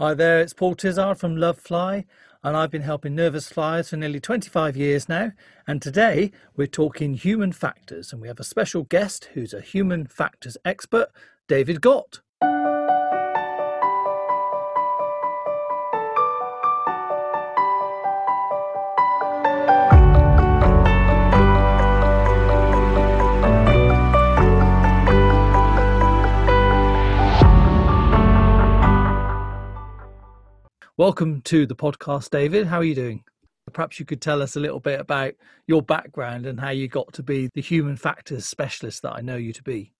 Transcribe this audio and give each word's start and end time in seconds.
Hi 0.00 0.14
there, 0.14 0.40
it's 0.40 0.54
Paul 0.54 0.76
Tizard 0.76 1.18
from 1.18 1.36
Love 1.36 1.58
Fly, 1.58 2.06
and 2.42 2.56
I've 2.56 2.70
been 2.70 2.80
helping 2.80 3.14
nervous 3.14 3.50
flyers 3.50 3.90
for 3.90 3.98
nearly 3.98 4.18
25 4.18 4.74
years 4.74 5.10
now. 5.10 5.32
And 5.66 5.82
today 5.82 6.32
we're 6.56 6.68
talking 6.68 7.12
human 7.12 7.52
factors, 7.52 8.10
and 8.10 8.22
we 8.22 8.28
have 8.28 8.40
a 8.40 8.42
special 8.42 8.84
guest 8.84 9.28
who's 9.34 9.52
a 9.52 9.60
human 9.60 10.06
factors 10.06 10.56
expert, 10.64 11.08
David 11.48 11.82
Gott. 11.82 12.22
Welcome 31.00 31.40
to 31.44 31.64
the 31.64 31.74
podcast, 31.74 32.28
David. 32.28 32.66
How 32.66 32.76
are 32.76 32.84
you 32.84 32.94
doing? 32.94 33.24
Perhaps 33.72 33.98
you 33.98 34.04
could 34.04 34.20
tell 34.20 34.42
us 34.42 34.54
a 34.54 34.60
little 34.60 34.80
bit 34.80 35.00
about 35.00 35.32
your 35.66 35.80
background 35.80 36.44
and 36.44 36.60
how 36.60 36.68
you 36.68 36.88
got 36.88 37.14
to 37.14 37.22
be 37.22 37.48
the 37.54 37.62
human 37.62 37.96
factors 37.96 38.44
specialist 38.44 39.00
that 39.00 39.14
I 39.14 39.22
know 39.22 39.36
you 39.36 39.54
to 39.54 39.62
be. 39.62 39.94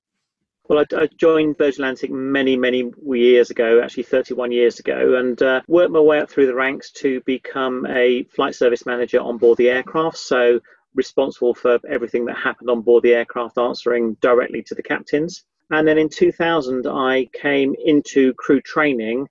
Well, 0.68 0.78
I, 0.78 1.04
I 1.04 1.08
joined 1.16 1.56
Virgin 1.56 1.84
Atlantic 1.84 2.10
many, 2.10 2.54
many 2.54 2.92
years 3.02 3.48
ago, 3.48 3.80
actually 3.82 4.02
31 4.02 4.52
years 4.52 4.78
ago, 4.78 5.14
and 5.14 5.42
uh, 5.42 5.62
worked 5.68 5.90
my 5.90 6.00
way 6.00 6.20
up 6.20 6.28
through 6.28 6.48
the 6.48 6.54
ranks 6.54 6.90
to 6.96 7.22
become 7.22 7.86
a 7.88 8.24
flight 8.24 8.54
service 8.54 8.84
manager 8.84 9.20
on 9.20 9.38
board 9.38 9.56
the 9.56 9.70
aircraft. 9.70 10.18
So, 10.18 10.60
responsible 10.94 11.54
for 11.54 11.78
everything 11.88 12.26
that 12.26 12.36
happened 12.36 12.68
on 12.68 12.82
board 12.82 13.04
the 13.04 13.14
aircraft, 13.14 13.56
answering 13.56 14.18
directly 14.20 14.62
to 14.64 14.74
the 14.74 14.82
captains. 14.82 15.44
And 15.70 15.88
then 15.88 15.96
in 15.96 16.10
2000, 16.10 16.86
I 16.86 17.26
came 17.32 17.74
into 17.86 18.34
crew 18.34 18.60
training 18.60 19.28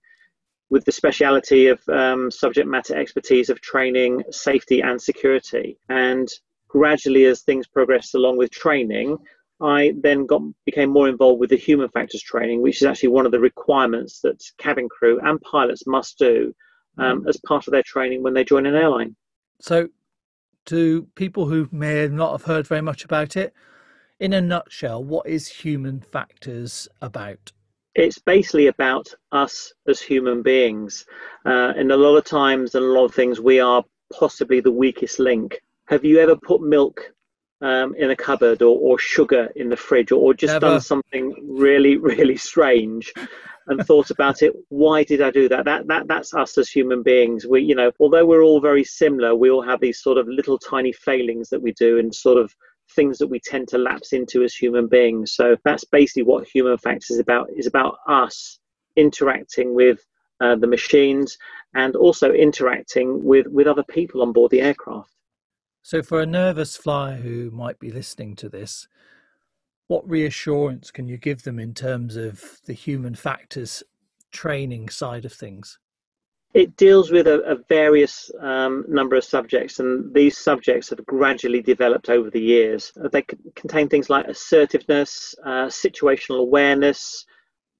with 0.69 0.85
the 0.85 0.91
speciality 0.91 1.67
of 1.67 1.79
um, 1.89 2.29
subject 2.29 2.67
matter 2.67 2.95
expertise 2.95 3.49
of 3.49 3.59
training, 3.61 4.23
safety, 4.31 4.81
and 4.81 5.01
security. 5.01 5.77
And 5.89 6.27
gradually, 6.67 7.25
as 7.25 7.41
things 7.41 7.67
progressed 7.67 8.15
along 8.15 8.37
with 8.37 8.51
training, 8.51 9.17
I 9.61 9.93
then 10.01 10.25
got 10.25 10.41
became 10.65 10.89
more 10.89 11.09
involved 11.09 11.39
with 11.39 11.49
the 11.49 11.57
human 11.57 11.89
factors 11.89 12.21
training, 12.21 12.61
which 12.61 12.81
is 12.81 12.87
actually 12.87 13.09
one 13.09 13.25
of 13.25 13.31
the 13.31 13.39
requirements 13.39 14.21
that 14.21 14.41
cabin 14.57 14.87
crew 14.87 15.19
and 15.21 15.41
pilots 15.41 15.85
must 15.85 16.17
do 16.17 16.53
um, 16.97 17.25
as 17.27 17.39
part 17.45 17.67
of 17.67 17.71
their 17.71 17.83
training 17.83 18.23
when 18.23 18.33
they 18.33 18.43
join 18.43 18.65
an 18.65 18.75
airline. 18.75 19.15
So, 19.59 19.89
to 20.65 21.07
people 21.15 21.47
who 21.47 21.67
may 21.71 22.07
not 22.07 22.31
have 22.31 22.43
heard 22.43 22.67
very 22.67 22.81
much 22.81 23.03
about 23.03 23.35
it, 23.35 23.53
in 24.19 24.33
a 24.33 24.41
nutshell, 24.41 25.03
what 25.03 25.27
is 25.27 25.47
human 25.47 25.99
factors 25.99 26.87
about? 27.01 27.51
It's 27.99 28.17
basically 28.17 28.67
about 28.67 29.13
us 29.31 29.73
as 29.87 30.01
human 30.01 30.41
beings. 30.41 31.05
Uh, 31.45 31.73
and 31.75 31.91
a 31.91 31.97
lot 31.97 32.15
of 32.15 32.23
times, 32.23 32.75
and 32.75 32.85
a 32.85 32.87
lot 32.87 33.05
of 33.05 33.13
things, 33.13 33.39
we 33.39 33.59
are 33.59 33.83
possibly 34.17 34.61
the 34.61 34.71
weakest 34.71 35.19
link. 35.19 35.59
Have 35.87 36.05
you 36.05 36.19
ever 36.19 36.35
put 36.35 36.61
milk 36.61 37.13
um, 37.61 37.93
in 37.95 38.11
a 38.11 38.15
cupboard 38.15 38.61
or, 38.61 38.77
or, 38.79 38.97
sugar 38.97 39.49
in 39.57 39.67
the 39.67 39.75
fridge 39.75 40.13
or, 40.13 40.21
or 40.21 40.33
just 40.33 40.53
Never. 40.53 40.67
done 40.67 40.81
something 40.81 41.35
really, 41.45 41.97
really 42.11 42.37
strange? 42.37 43.11
and 43.69 43.85
thought 43.85 44.09
about 44.09 44.41
it 44.41 44.51
why 44.69 45.03
did 45.03 45.21
i 45.21 45.29
do 45.29 45.47
that 45.47 45.63
that 45.63 45.87
that 45.87 46.07
that's 46.07 46.33
us 46.33 46.57
as 46.57 46.69
human 46.69 47.01
beings 47.03 47.45
we 47.45 47.61
you 47.61 47.75
know 47.75 47.91
although 47.99 48.25
we're 48.25 48.41
all 48.41 48.59
very 48.59 48.83
similar 48.83 49.35
we 49.35 49.49
all 49.49 49.61
have 49.61 49.79
these 49.79 50.01
sort 50.01 50.17
of 50.17 50.27
little 50.27 50.57
tiny 50.57 50.91
failings 50.91 51.49
that 51.49 51.61
we 51.61 51.71
do 51.73 51.99
and 51.99 52.13
sort 52.13 52.37
of 52.37 52.53
things 52.95 53.17
that 53.19 53.27
we 53.27 53.39
tend 53.39 53.67
to 53.69 53.77
lapse 53.77 54.13
into 54.13 54.43
as 54.43 54.53
human 54.53 54.87
beings. 54.87 55.33
So 55.33 55.57
that's 55.63 55.83
basically 55.83 56.23
what 56.23 56.47
human 56.47 56.77
factors 56.77 57.11
is 57.11 57.19
about. 57.19 57.49
Is 57.55 57.67
about 57.67 57.97
us 58.07 58.59
interacting 58.95 59.73
with 59.73 60.05
uh, 60.41 60.55
the 60.55 60.67
machines 60.67 61.37
and 61.75 61.95
also 61.95 62.31
interacting 62.31 63.23
with 63.23 63.47
with 63.47 63.67
other 63.67 63.83
people 63.83 64.21
on 64.21 64.33
board 64.33 64.51
the 64.51 64.61
aircraft. 64.61 65.11
So, 65.81 66.03
for 66.03 66.19
a 66.19 66.25
nervous 66.25 66.75
flyer 66.75 67.15
who 67.15 67.51
might 67.51 67.79
be 67.79 67.91
listening 67.91 68.35
to 68.37 68.49
this, 68.49 68.87
what 69.87 70.07
reassurance 70.07 70.91
can 70.91 71.07
you 71.07 71.17
give 71.17 71.43
them 71.43 71.59
in 71.59 71.73
terms 71.73 72.15
of 72.15 72.59
the 72.65 72.73
human 72.73 73.15
factors 73.15 73.81
training 74.31 74.89
side 74.89 75.25
of 75.25 75.33
things? 75.33 75.79
It 76.53 76.75
deals 76.77 77.11
with 77.11 77.27
a, 77.27 77.41
a 77.41 77.57
various 77.69 78.31
um, 78.39 78.83
number 78.87 79.15
of 79.15 79.23
subjects, 79.23 79.79
and 79.79 80.11
these 80.13 80.37
subjects 80.37 80.89
have 80.89 81.05
gradually 81.05 81.61
developed 81.61 82.09
over 82.09 82.31
the 82.31 82.41
years. 82.41 82.91
They 83.11 83.23
contain 83.55 83.87
things 83.87 84.09
like 84.09 84.27
assertiveness, 84.27 85.35
uh, 85.45 85.67
situational 85.67 86.39
awareness, 86.39 87.25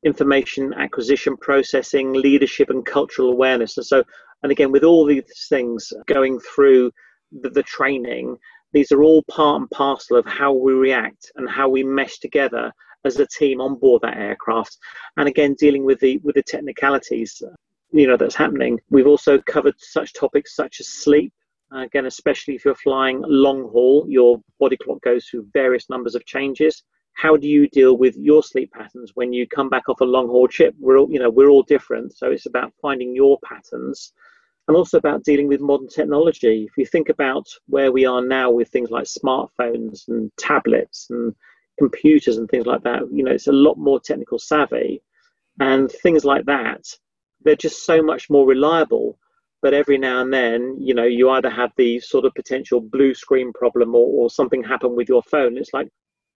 information 0.03 0.73
acquisition 0.73 1.35
processing, 1.37 2.13
leadership, 2.13 2.69
and 2.69 2.85
cultural 2.85 3.31
awareness. 3.31 3.75
And 3.77 3.85
so, 3.85 4.03
and 4.43 4.51
again, 4.51 4.71
with 4.71 4.83
all 4.83 5.03
these 5.03 5.47
things 5.49 5.91
going 6.05 6.39
through 6.39 6.91
the, 7.31 7.49
the 7.49 7.63
training, 7.63 8.37
these 8.71 8.91
are 8.91 9.01
all 9.01 9.23
part 9.23 9.61
and 9.61 9.69
parcel 9.71 10.15
of 10.17 10.27
how 10.27 10.53
we 10.53 10.73
react 10.73 11.31
and 11.35 11.49
how 11.49 11.69
we 11.69 11.83
mesh 11.83 12.19
together 12.19 12.71
as 13.03 13.19
a 13.19 13.25
team 13.25 13.61
on 13.61 13.79
board 13.79 14.01
that 14.03 14.17
aircraft 14.17 14.77
and 15.15 15.27
again 15.27 15.55
dealing 15.57 15.85
with 15.85 15.99
the 16.01 16.17
with 16.17 16.35
the 16.35 16.43
technicalities 16.43 17.41
you 17.91 18.07
know 18.07 18.17
that's 18.17 18.35
happening. 18.35 18.79
We've 18.89 19.07
also 19.07 19.39
covered 19.39 19.75
such 19.79 20.13
topics 20.13 20.55
such 20.55 20.79
as 20.79 20.87
sleep. 20.87 21.33
Uh, 21.73 21.79
again, 21.79 22.05
especially 22.05 22.55
if 22.55 22.65
you're 22.65 22.75
flying 22.75 23.23
long 23.27 23.69
haul, 23.69 24.05
your 24.09 24.41
body 24.59 24.77
clock 24.77 25.01
goes 25.01 25.25
through 25.25 25.47
various 25.53 25.89
numbers 25.89 26.15
of 26.15 26.25
changes. 26.25 26.83
How 27.13 27.35
do 27.35 27.47
you 27.47 27.67
deal 27.67 27.97
with 27.97 28.15
your 28.17 28.41
sleep 28.41 28.71
patterns 28.71 29.11
when 29.13 29.33
you 29.33 29.47
come 29.47 29.69
back 29.69 29.89
off 29.89 30.01
a 30.01 30.05
long 30.05 30.27
haul 30.27 30.47
trip? 30.47 30.73
We're 30.79 30.97
all, 30.97 31.11
you 31.11 31.19
know, 31.19 31.29
we're 31.29 31.49
all 31.49 31.63
different, 31.63 32.17
so 32.17 32.31
it's 32.31 32.45
about 32.45 32.73
finding 32.81 33.15
your 33.15 33.37
patterns, 33.43 34.13
and 34.67 34.77
also 34.77 34.97
about 34.97 35.23
dealing 35.23 35.47
with 35.47 35.59
modern 35.59 35.89
technology. 35.89 36.65
If 36.69 36.77
you 36.77 36.85
think 36.85 37.09
about 37.09 37.47
where 37.67 37.91
we 37.91 38.05
are 38.05 38.21
now 38.21 38.49
with 38.49 38.69
things 38.69 38.89
like 38.89 39.05
smartphones 39.05 40.07
and 40.07 40.31
tablets 40.37 41.07
and 41.09 41.35
computers 41.77 42.37
and 42.37 42.49
things 42.49 42.65
like 42.65 42.83
that, 42.83 43.01
you 43.11 43.23
know, 43.23 43.31
it's 43.31 43.47
a 43.47 43.51
lot 43.51 43.77
more 43.77 43.99
technical 43.99 44.39
savvy, 44.39 45.01
and 45.59 45.91
things 45.91 46.23
like 46.23 46.45
that 46.45 46.85
they're 47.41 47.55
just 47.55 47.85
so 47.85 48.01
much 48.01 48.29
more 48.29 48.47
reliable. 48.47 49.17
But 49.61 49.73
every 49.73 49.97
now 49.97 50.21
and 50.21 50.33
then, 50.33 50.77
you 50.79 50.93
know, 50.93 51.03
you 51.03 51.29
either 51.31 51.49
have 51.49 51.71
the 51.75 51.99
sort 51.99 52.23
of 52.23 52.33
potential 52.33 52.79
blue 52.79 53.13
screen 53.13 53.51
problem 53.51 53.93
or, 53.93 54.07
or 54.07 54.29
something 54.29 54.63
happen 54.63 54.95
with 54.95 55.09
your 55.09 55.21
phone. 55.23 55.57
It's 55.57 55.73
like, 55.73 55.89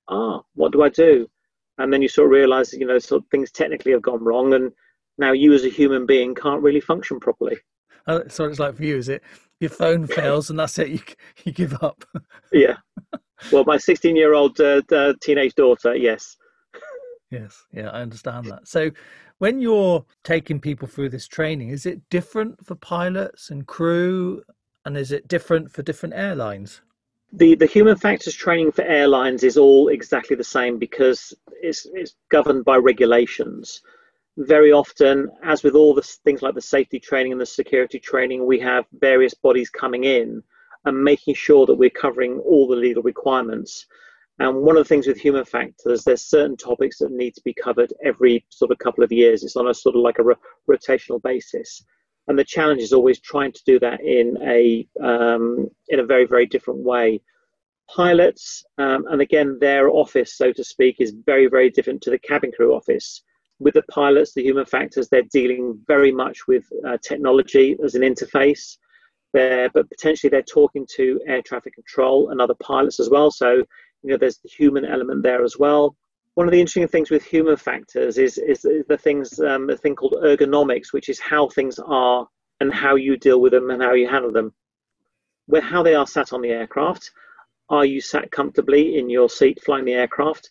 ah, 0.09 0.41
what 0.55 0.73
do 0.73 0.83
I 0.83 0.89
do? 0.89 1.29
And 1.77 1.91
then 1.91 2.01
you 2.01 2.09
sort 2.09 2.27
of 2.27 2.31
realize, 2.31 2.73
you 2.73 2.85
know, 2.85 2.99
sort 2.99 3.23
of 3.23 3.29
things 3.29 3.49
technically 3.49 3.93
have 3.93 4.01
gone 4.01 4.23
wrong, 4.23 4.53
and 4.53 4.71
now 5.17 5.31
you 5.31 5.53
as 5.53 5.63
a 5.63 5.69
human 5.69 6.05
being 6.05 6.35
can't 6.35 6.61
really 6.61 6.81
function 6.81 7.19
properly. 7.19 7.57
Oh, 8.07 8.23
so 8.27 8.45
it's 8.45 8.59
like 8.59 8.75
for 8.75 8.83
you, 8.83 8.97
is 8.97 9.09
it? 9.09 9.23
Your 9.59 9.69
phone 9.69 10.05
fails, 10.07 10.49
and 10.49 10.59
that's 10.59 10.77
it. 10.77 10.89
You 10.89 10.99
you 11.45 11.51
give 11.51 11.81
up. 11.81 12.03
yeah. 12.51 12.75
Well, 13.51 13.63
my 13.65 13.77
16 13.77 14.15
year 14.15 14.33
old 14.33 14.59
uh, 14.59 14.81
uh, 14.91 15.13
teenage 15.21 15.55
daughter, 15.55 15.95
yes. 15.95 16.37
Yes, 17.31 17.65
yeah, 17.73 17.89
I 17.89 18.01
understand 18.01 18.45
that. 18.45 18.67
So, 18.67 18.91
when 19.43 19.59
you're 19.59 20.05
taking 20.23 20.57
people 20.57 20.87
through 20.87 21.09
this 21.09 21.27
training, 21.27 21.67
is 21.67 21.85
it 21.85 21.99
different 22.09 22.65
for 22.65 22.75
pilots 22.75 23.49
and 23.49 23.67
crew, 23.67 24.41
and 24.85 24.95
is 24.95 25.11
it 25.11 25.27
different 25.27 25.69
for 25.69 25.81
different 25.83 26.15
airlines? 26.15 26.79
The 27.33 27.53
the 27.55 27.65
human 27.65 27.97
factors 27.97 28.35
training 28.35 28.71
for 28.71 28.83
airlines 28.83 29.43
is 29.43 29.57
all 29.57 29.89
exactly 29.89 30.37
the 30.37 30.45
same 30.45 30.79
because 30.79 31.33
it's 31.61 31.85
it's 31.93 32.15
governed 32.29 32.63
by 32.63 32.77
regulations. 32.77 33.81
Very 34.37 34.71
often, 34.71 35.29
as 35.43 35.61
with 35.61 35.75
all 35.75 35.93
the 35.93 36.07
things 36.25 36.41
like 36.41 36.55
the 36.55 36.69
safety 36.75 36.97
training 36.97 37.33
and 37.33 37.41
the 37.41 37.45
security 37.45 37.99
training, 37.99 38.47
we 38.47 38.59
have 38.59 38.85
various 38.93 39.33
bodies 39.33 39.69
coming 39.69 40.05
in 40.05 40.41
and 40.85 41.03
making 41.11 41.35
sure 41.35 41.65
that 41.65 41.75
we're 41.75 42.01
covering 42.05 42.39
all 42.39 42.65
the 42.65 42.77
legal 42.77 43.03
requirements. 43.03 43.87
And 44.39 44.61
one 44.61 44.77
of 44.77 44.83
the 44.83 44.89
things 44.89 45.05
with 45.05 45.17
human 45.17 45.45
factors, 45.45 46.03
there's 46.03 46.23
certain 46.23 46.57
topics 46.57 46.97
that 46.97 47.11
need 47.11 47.35
to 47.35 47.41
be 47.45 47.53
covered 47.53 47.93
every 48.03 48.43
sort 48.49 48.71
of 48.71 48.79
couple 48.79 49.03
of 49.03 49.11
years. 49.11 49.43
It's 49.43 49.55
on 49.55 49.67
a 49.67 49.73
sort 49.73 49.95
of 49.95 50.01
like 50.01 50.17
a 50.19 50.23
ro- 50.23 50.35
rotational 50.69 51.21
basis, 51.21 51.83
and 52.27 52.37
the 52.37 52.43
challenge 52.43 52.81
is 52.81 52.93
always 52.93 53.19
trying 53.19 53.51
to 53.51 53.61
do 53.65 53.79
that 53.79 54.01
in 54.01 54.37
a 54.41 54.87
um, 55.03 55.69
in 55.89 55.99
a 55.99 56.05
very 56.05 56.25
very 56.25 56.47
different 56.47 56.79
way. 56.79 57.21
Pilots, 57.89 58.63
um, 58.79 59.05
and 59.09 59.21
again, 59.21 59.57
their 59.59 59.89
office, 59.89 60.35
so 60.35 60.51
to 60.51 60.63
speak, 60.63 60.95
is 60.99 61.13
very 61.25 61.47
very 61.47 61.69
different 61.69 62.01
to 62.01 62.09
the 62.09 62.19
cabin 62.19 62.51
crew 62.51 62.73
office. 62.73 63.21
With 63.59 63.75
the 63.75 63.83
pilots, 63.83 64.33
the 64.33 64.43
human 64.43 64.65
factors, 64.65 65.09
they're 65.09 65.21
dealing 65.31 65.79
very 65.87 66.11
much 66.11 66.47
with 66.47 66.65
uh, 66.87 66.97
technology 67.03 67.77
as 67.85 67.93
an 67.93 68.01
interface. 68.01 68.77
There, 69.33 69.69
but 69.73 69.89
potentially 69.89 70.29
they're 70.29 70.43
talking 70.43 70.85
to 70.95 71.19
air 71.27 71.41
traffic 71.41 71.73
control 71.73 72.29
and 72.29 72.39
other 72.39 72.53
pilots 72.61 72.99
as 72.99 73.09
well. 73.09 73.31
So 73.31 73.63
you 74.03 74.11
know 74.11 74.17
there's 74.17 74.37
the 74.37 74.49
human 74.49 74.85
element 74.85 75.23
there 75.23 75.43
as 75.43 75.57
well 75.57 75.95
one 76.35 76.47
of 76.47 76.51
the 76.51 76.59
interesting 76.59 76.87
things 76.87 77.11
with 77.11 77.23
human 77.23 77.55
factors 77.55 78.17
is 78.17 78.37
is 78.37 78.61
the 78.61 78.97
things 78.99 79.39
um, 79.39 79.69
thing 79.77 79.95
called 79.95 80.15
ergonomics 80.23 80.93
which 80.93 81.09
is 81.09 81.19
how 81.19 81.47
things 81.47 81.79
are 81.85 82.27
and 82.59 82.73
how 82.73 82.95
you 82.95 83.17
deal 83.17 83.41
with 83.41 83.51
them 83.51 83.69
and 83.69 83.81
how 83.81 83.93
you 83.93 84.07
handle 84.07 84.31
them 84.31 84.53
where 85.47 85.61
how 85.61 85.83
they 85.83 85.95
are 85.95 86.07
sat 86.07 86.33
on 86.33 86.41
the 86.41 86.49
aircraft 86.49 87.11
are 87.69 87.85
you 87.85 88.01
sat 88.01 88.31
comfortably 88.31 88.97
in 88.97 89.09
your 89.09 89.29
seat 89.29 89.59
flying 89.63 89.85
the 89.85 89.93
aircraft 89.93 90.49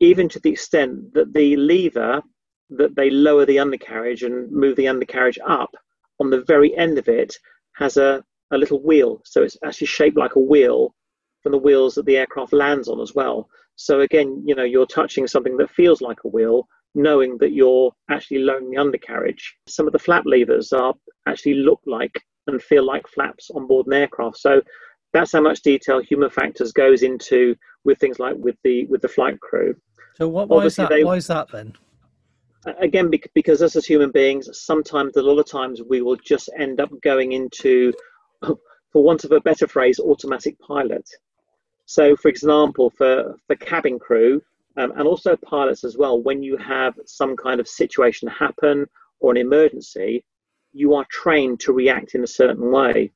even 0.00 0.28
to 0.28 0.38
the 0.40 0.50
extent 0.50 1.12
that 1.14 1.32
the 1.32 1.56
lever 1.56 2.22
that 2.70 2.94
they 2.94 3.10
lower 3.10 3.46
the 3.46 3.58
undercarriage 3.58 4.22
and 4.22 4.50
move 4.50 4.76
the 4.76 4.88
undercarriage 4.88 5.38
up. 5.46 5.74
On 6.20 6.30
the 6.30 6.42
very 6.42 6.76
end 6.76 6.98
of 6.98 7.08
it 7.08 7.34
has 7.76 7.96
a, 7.96 8.22
a 8.50 8.58
little 8.58 8.82
wheel. 8.82 9.20
So 9.24 9.42
it's 9.42 9.56
actually 9.64 9.86
shaped 9.86 10.16
like 10.16 10.36
a 10.36 10.40
wheel 10.40 10.94
from 11.42 11.52
the 11.52 11.58
wheels 11.58 11.94
that 11.94 12.06
the 12.06 12.16
aircraft 12.16 12.52
lands 12.52 12.88
on 12.88 13.00
as 13.00 13.14
well. 13.14 13.48
So 13.76 14.00
again, 14.00 14.42
you 14.44 14.54
know, 14.54 14.64
you're 14.64 14.86
touching 14.86 15.26
something 15.26 15.56
that 15.58 15.70
feels 15.70 16.00
like 16.00 16.18
a 16.24 16.28
wheel, 16.28 16.68
knowing 16.94 17.38
that 17.38 17.52
you're 17.52 17.92
actually 18.10 18.38
lowering 18.38 18.70
the 18.70 18.78
undercarriage. 18.78 19.56
Some 19.68 19.86
of 19.86 19.92
the 19.92 19.98
flap 19.98 20.24
levers 20.26 20.72
are 20.72 20.94
actually 21.26 21.54
look 21.54 21.80
like 21.86 22.20
and 22.46 22.60
feel 22.62 22.84
like 22.84 23.06
flaps 23.06 23.50
on 23.50 23.66
board 23.66 23.86
an 23.86 23.92
aircraft. 23.92 24.38
So 24.38 24.60
that's 25.12 25.32
how 25.32 25.40
much 25.40 25.62
detail 25.62 26.00
human 26.00 26.30
factors 26.30 26.72
goes 26.72 27.02
into 27.02 27.54
with 27.84 27.98
things 27.98 28.18
like 28.18 28.36
with 28.36 28.56
the 28.64 28.86
with 28.86 29.00
the 29.00 29.08
flight 29.08 29.38
crew. 29.40 29.74
So 30.16 30.28
what, 30.28 30.48
why 30.48 30.64
is 30.64 30.76
that? 30.76 30.88
They, 30.90 31.04
why 31.04 31.16
is 31.16 31.28
that 31.28 31.48
then? 31.52 31.74
Again, 32.80 33.10
because 33.34 33.62
us 33.62 33.76
as 33.76 33.86
human 33.86 34.10
beings, 34.10 34.48
sometimes 34.52 35.16
a 35.16 35.22
lot 35.22 35.38
of 35.38 35.46
times 35.46 35.80
we 35.88 36.02
will 36.02 36.16
just 36.16 36.50
end 36.58 36.80
up 36.80 36.90
going 37.02 37.32
into, 37.32 37.92
for 38.42 39.02
want 39.02 39.24
of 39.24 39.32
a 39.32 39.40
better 39.40 39.68
phrase, 39.68 40.00
automatic 40.00 40.58
pilot. 40.58 41.08
So, 41.90 42.16
for 42.16 42.28
example, 42.28 42.90
for 42.90 43.38
for 43.46 43.56
cabin 43.56 43.98
crew 43.98 44.42
um, 44.76 44.92
and 44.96 45.08
also 45.08 45.36
pilots 45.36 45.84
as 45.84 45.96
well, 45.96 46.20
when 46.20 46.42
you 46.42 46.58
have 46.58 46.92
some 47.06 47.34
kind 47.34 47.60
of 47.60 47.66
situation 47.66 48.28
happen 48.28 48.86
or 49.20 49.30
an 49.30 49.38
emergency, 49.38 50.22
you 50.74 50.92
are 50.96 51.06
trained 51.10 51.60
to 51.60 51.72
react 51.72 52.14
in 52.14 52.22
a 52.22 52.26
certain 52.26 52.70
way. 52.70 53.10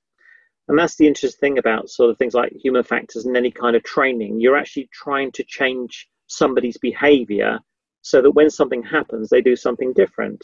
And 0.69 0.79
that's 0.79 0.97
the 0.97 1.07
interesting 1.07 1.39
thing 1.39 1.59
about 1.59 1.91
sort 1.91 2.09
of 2.09 2.17
things 2.17 2.33
like 2.33 2.51
human 2.53 2.83
factors 2.83 3.27
and 3.27 3.37
any 3.37 3.51
kind 3.51 3.77
of 3.77 3.83
training. 3.83 4.41
You're 4.41 4.57
actually 4.57 4.89
trying 4.91 5.33
to 5.33 5.45
change 5.45 6.09
somebody's 6.29 6.79
behavior 6.79 7.59
so 8.01 8.23
that 8.23 8.31
when 8.31 8.49
something 8.49 8.83
happens, 8.83 9.29
they 9.29 9.43
do 9.43 9.55
something 9.55 9.93
different. 9.93 10.43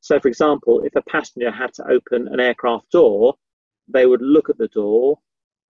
So, 0.00 0.18
for 0.18 0.26
example, 0.26 0.80
if 0.80 0.96
a 0.96 1.02
passenger 1.02 1.52
had 1.52 1.74
to 1.74 1.88
open 1.88 2.26
an 2.26 2.40
aircraft 2.40 2.90
door, 2.90 3.36
they 3.86 4.04
would 4.04 4.20
look 4.20 4.50
at 4.50 4.58
the 4.58 4.66
door, 4.66 5.20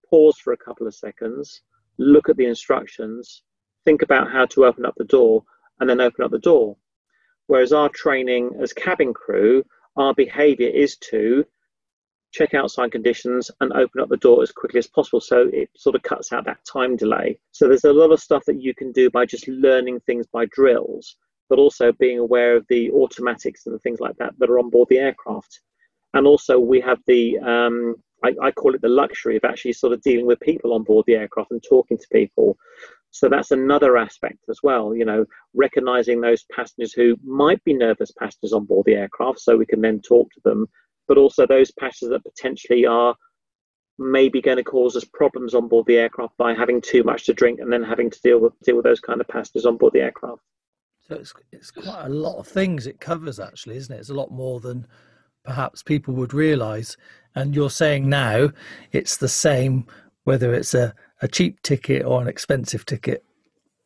pause 0.08 0.38
for 0.38 0.54
a 0.54 0.64
couple 0.66 0.87
of 0.87 0.94
seconds, 0.94 1.61
look 1.99 2.29
at 2.29 2.37
the 2.37 2.47
instructions, 2.47 3.43
think 3.85 4.03
about 4.03 4.31
how 4.31 4.47
to 4.47 4.65
open 4.65 4.87
up 4.87 4.95
the 4.97 5.05
door, 5.05 5.45
and 5.81 5.89
then 5.89 6.00
open 6.00 6.25
up 6.25 6.31
the 6.31 6.39
door. 6.39 6.77
Whereas 7.47 7.73
our 7.73 7.89
training 7.89 8.53
as 8.61 8.73
cabin 8.73 9.15
crew, 9.15 9.65
our 9.97 10.15
behavior 10.15 10.69
is 10.69 10.97
to 11.11 11.45
check 12.31 12.53
outside 12.55 12.93
conditions 12.93 13.50
and 13.61 13.73
open 13.73 14.00
up 14.00 14.09
the 14.09 14.17
door 14.19 14.43
as 14.43 14.53
quickly 14.53 14.79
as 14.79 14.87
possible. 14.87 15.21
So 15.21 15.49
it 15.53 15.71
sort 15.77 15.97
of 15.97 16.03
cuts 16.03 16.33
out 16.33 16.45
that 16.45 16.65
time 16.71 16.97
delay. 16.97 17.39
So 17.53 17.67
there's 17.67 17.85
a 17.85 17.93
lot 17.93 18.12
of 18.12 18.21
stuff 18.21 18.45
that 18.47 18.61
you 18.61 18.75
can 18.75 18.93
do 18.93 19.11
by 19.11 19.25
just 19.25 19.49
learning 19.49 20.00
things 20.00 20.27
by 20.27 20.45
drills, 20.47 21.17
but 21.49 21.59
also 21.59 21.93
being 21.93 22.19
aware 22.19 22.55
of 22.56 22.67
the 22.69 22.91
automatics 22.91 23.65
and 23.65 23.75
the 23.75 23.79
things 23.79 24.00
like 24.00 24.17
that 24.19 24.35
that 24.39 24.50
are 24.50 24.59
on 24.59 24.71
board 24.71 24.89
the 24.91 24.99
aircraft. 24.99 25.61
And 26.12 26.27
also 26.27 26.59
we 26.59 26.81
have 26.81 27.00
the, 27.06 27.39
um, 27.39 27.97
I, 28.25 28.35
I 28.43 28.50
call 28.50 28.75
it 28.75 28.82
the 28.82 28.88
luxury 28.88 29.37
of 29.37 29.44
actually 29.44 29.73
sort 29.73 29.93
of 29.93 30.03
dealing 30.03 30.26
with 30.26 30.41
people 30.41 30.75
on 30.75 30.82
board 30.82 31.05
the 31.06 31.15
aircraft 31.15 31.50
and 31.50 31.62
talking 31.62 31.99
to 31.99 32.06
people. 32.12 32.56
So 33.11 33.29
that's 33.29 33.53
another 33.53 33.97
aspect 33.97 34.38
as 34.50 34.61
well, 34.62 34.94
you 34.94 35.05
know, 35.05 35.25
recognizing 35.55 36.20
those 36.20 36.44
passengers 36.55 36.93
who 36.93 37.17
might 37.25 37.62
be 37.65 37.73
nervous 37.73 38.12
passengers 38.12 38.53
on 38.53 38.67
board 38.67 38.85
the 38.87 38.94
aircraft 38.94 39.41
so 39.41 39.56
we 39.56 39.67
can 39.67 39.81
then 39.81 40.00
talk 40.00 40.31
to 40.32 40.41
them 40.44 40.67
but 41.09 41.19
also 41.19 41.47
those 41.47 41.73
passengers 41.73 42.12
that 42.12 42.31
potentially 42.31 42.87
are 42.87 43.17
maybe 43.99 44.41
going 44.41 44.59
to 44.59 44.62
cause 44.62 44.94
us 44.94 45.05
problems 45.05 45.55
on 45.55 45.67
board 45.67 45.87
the 45.87 45.97
aircraft 45.97 46.37
by 46.37 46.55
having 46.55 46.81
too 46.81 47.03
much 47.03 47.25
to 47.25 47.35
drink 47.35 47.59
and 47.59 47.73
then 47.73 47.82
having 47.82 48.11
to 48.11 48.21
deal 48.23 48.38
with 48.38 48.53
deal 48.61 48.76
with 48.76 48.85
those 48.85 49.00
kind 49.00 49.21
of 49.21 49.26
passengers 49.26 49.67
on 49.67 49.76
board 49.76 49.94
the 49.94 50.00
aircraft. 50.00 50.43
So 51.09 51.17
it's 51.17 51.35
it's 51.50 51.71
quite 51.73 52.05
a 52.05 52.11
lot 52.11 52.37
of 52.37 52.47
things 52.47 52.87
it 52.87 53.00
covers 53.00 53.41
actually, 53.41 53.76
isn't 53.79 53.93
it? 53.93 53.99
It's 53.99 54.11
a 54.11 54.14
lot 54.14 54.31
more 54.31 54.61
than 54.61 54.87
perhaps 55.44 55.82
people 55.82 56.14
would 56.14 56.35
realise. 56.35 56.97
And 57.38 57.55
you're 57.55 57.70
saying 57.70 58.08
now 58.08 58.50
it's 58.90 59.17
the 59.17 59.29
same 59.29 59.87
whether 60.25 60.52
it's 60.52 60.75
a, 60.75 60.93
a 61.23 61.29
cheap 61.29 61.62
ticket 61.62 62.05
or 62.05 62.20
an 62.20 62.26
expensive 62.26 62.85
ticket. 62.85 63.25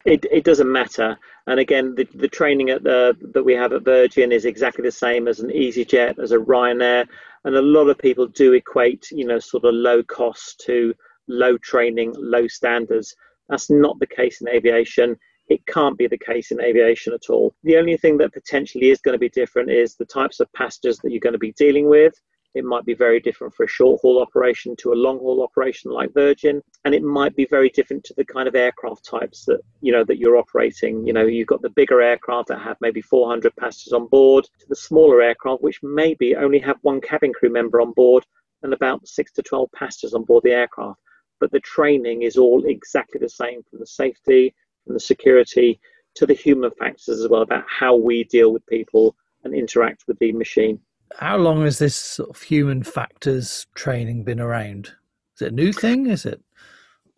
It, 0.06 0.24
it 0.32 0.44
doesn't 0.44 0.72
matter. 0.72 1.18
And 1.46 1.60
again, 1.60 1.94
the, 1.94 2.08
the 2.14 2.28
training 2.28 2.70
at 2.70 2.82
the, 2.82 3.14
that 3.34 3.44
we 3.44 3.52
have 3.52 3.74
at 3.74 3.84
Virgin 3.84 4.32
is 4.32 4.46
exactly 4.46 4.82
the 4.82 4.90
same 4.90 5.28
as 5.28 5.40
an 5.40 5.50
EasyJet, 5.50 6.18
as 6.18 6.32
a 6.32 6.38
Ryanair. 6.38 7.06
And 7.44 7.54
a 7.54 7.60
lot 7.60 7.90
of 7.90 7.98
people 7.98 8.26
do 8.26 8.54
equate, 8.54 9.10
you 9.10 9.26
know, 9.26 9.38
sort 9.38 9.66
of 9.66 9.74
low 9.74 10.02
cost 10.02 10.62
to 10.66 10.94
low 11.28 11.58
training, 11.58 12.14
low 12.16 12.48
standards. 12.48 13.14
That's 13.50 13.68
not 13.68 13.98
the 14.00 14.06
case 14.06 14.40
in 14.40 14.48
aviation. 14.48 15.14
It 15.48 15.66
can't 15.66 15.98
be 15.98 16.06
the 16.06 16.18
case 16.18 16.52
in 16.52 16.60
aviation 16.62 17.12
at 17.12 17.28
all. 17.28 17.54
The 17.64 17.76
only 17.76 17.98
thing 17.98 18.16
that 18.16 18.32
potentially 18.32 18.88
is 18.88 19.02
going 19.02 19.12
to 19.12 19.18
be 19.18 19.28
different 19.28 19.70
is 19.70 19.94
the 19.94 20.06
types 20.06 20.40
of 20.40 20.50
passengers 20.54 20.98
that 20.98 21.10
you're 21.10 21.20
going 21.20 21.34
to 21.34 21.38
be 21.38 21.52
dealing 21.52 21.90
with 21.90 22.14
it 22.54 22.64
might 22.64 22.84
be 22.84 22.94
very 22.94 23.18
different 23.18 23.54
for 23.54 23.64
a 23.64 23.68
short 23.68 24.00
haul 24.00 24.20
operation 24.20 24.76
to 24.76 24.92
a 24.92 24.94
long 24.94 25.18
haul 25.18 25.42
operation 25.42 25.90
like 25.90 26.12
Virgin, 26.12 26.62
and 26.84 26.94
it 26.94 27.02
might 27.02 27.34
be 27.34 27.46
very 27.46 27.70
different 27.70 28.04
to 28.04 28.14
the 28.14 28.24
kind 28.24 28.46
of 28.46 28.54
aircraft 28.54 29.04
types 29.04 29.44
that 29.46 29.60
you 29.80 29.92
know 29.92 30.04
that 30.04 30.18
you're 30.18 30.36
operating. 30.36 31.06
You 31.06 31.12
know, 31.12 31.26
you've 31.26 31.46
got 31.46 31.62
the 31.62 31.70
bigger 31.70 32.02
aircraft 32.02 32.48
that 32.48 32.60
have 32.60 32.76
maybe 32.80 33.00
400 33.00 33.56
passengers 33.56 33.92
on 33.92 34.06
board, 34.08 34.44
to 34.44 34.66
the 34.68 34.76
smaller 34.76 35.22
aircraft 35.22 35.62
which 35.62 35.82
maybe 35.82 36.36
only 36.36 36.58
have 36.58 36.78
one 36.82 37.00
cabin 37.00 37.32
crew 37.32 37.50
member 37.50 37.80
on 37.80 37.92
board 37.92 38.26
and 38.62 38.72
about 38.72 39.06
six 39.08 39.32
to 39.32 39.42
12 39.42 39.70
passengers 39.72 40.14
on 40.14 40.24
board 40.24 40.44
the 40.44 40.52
aircraft. 40.52 41.00
But 41.40 41.50
the 41.50 41.60
training 41.60 42.22
is 42.22 42.36
all 42.36 42.64
exactly 42.66 43.18
the 43.18 43.28
same 43.28 43.62
from 43.64 43.80
the 43.80 43.86
safety, 43.86 44.54
from 44.84 44.94
the 44.94 45.00
security 45.00 45.80
to 46.14 46.26
the 46.26 46.34
human 46.34 46.70
factors 46.72 47.20
as 47.20 47.28
well 47.28 47.42
about 47.42 47.64
how 47.66 47.96
we 47.96 48.24
deal 48.24 48.52
with 48.52 48.66
people 48.66 49.16
and 49.44 49.54
interact 49.54 50.04
with 50.06 50.18
the 50.18 50.32
machine 50.32 50.78
how 51.18 51.36
long 51.36 51.64
has 51.64 51.78
this 51.78 51.96
sort 51.96 52.30
of 52.30 52.42
human 52.42 52.82
factors 52.82 53.66
training 53.74 54.24
been 54.24 54.40
around? 54.40 54.92
Is 55.36 55.42
it 55.42 55.52
a 55.52 55.54
new 55.54 55.72
thing? 55.72 56.06
Is 56.06 56.26
it? 56.26 56.40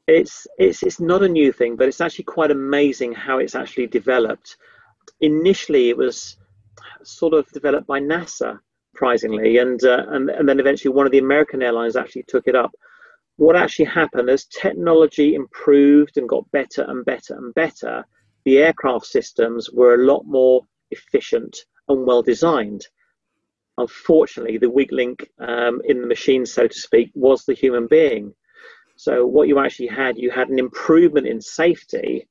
It's 0.06 0.46
it's 0.58 0.82
it's 0.82 1.00
not 1.00 1.22
a 1.22 1.28
new 1.28 1.52
thing, 1.52 1.76
but 1.76 1.88
it's 1.88 2.00
actually 2.00 2.24
quite 2.24 2.50
amazing 2.50 3.12
how 3.12 3.38
it's 3.38 3.54
actually 3.54 3.86
developed. 3.86 4.56
Initially, 5.20 5.88
it 5.88 5.96
was 5.96 6.36
sort 7.02 7.34
of 7.34 7.50
developed 7.52 7.86
by 7.86 8.00
NASA, 8.00 8.58
surprisingly, 8.92 9.58
and 9.58 9.82
uh, 9.84 10.04
and 10.08 10.30
and 10.30 10.48
then 10.48 10.60
eventually 10.60 10.94
one 10.94 11.06
of 11.06 11.12
the 11.12 11.18
American 11.18 11.62
airlines 11.62 11.96
actually 11.96 12.24
took 12.28 12.46
it 12.46 12.54
up. 12.54 12.72
What 13.36 13.56
actually 13.56 13.86
happened 13.86 14.30
as 14.30 14.44
technology 14.46 15.34
improved 15.34 16.18
and 16.18 16.28
got 16.28 16.50
better 16.52 16.84
and 16.86 17.04
better 17.04 17.34
and 17.34 17.52
better, 17.54 18.04
the 18.44 18.58
aircraft 18.58 19.06
systems 19.06 19.70
were 19.70 19.94
a 19.94 20.06
lot 20.06 20.24
more 20.26 20.62
efficient 20.90 21.56
and 21.88 22.06
well 22.06 22.22
designed 22.22 22.86
unfortunately, 23.78 24.58
the 24.58 24.70
weak 24.70 24.92
link 24.92 25.28
um, 25.38 25.80
in 25.84 26.00
the 26.00 26.06
machine, 26.06 26.46
so 26.46 26.66
to 26.66 26.78
speak, 26.78 27.10
was 27.14 27.44
the 27.44 27.54
human 27.54 27.86
being. 27.86 28.34
So 28.96 29.26
what 29.26 29.48
you 29.48 29.58
actually 29.58 29.88
had, 29.88 30.18
you 30.18 30.30
had 30.30 30.48
an 30.48 30.58
improvement 30.58 31.26
in 31.26 31.40
safety, 31.40 32.28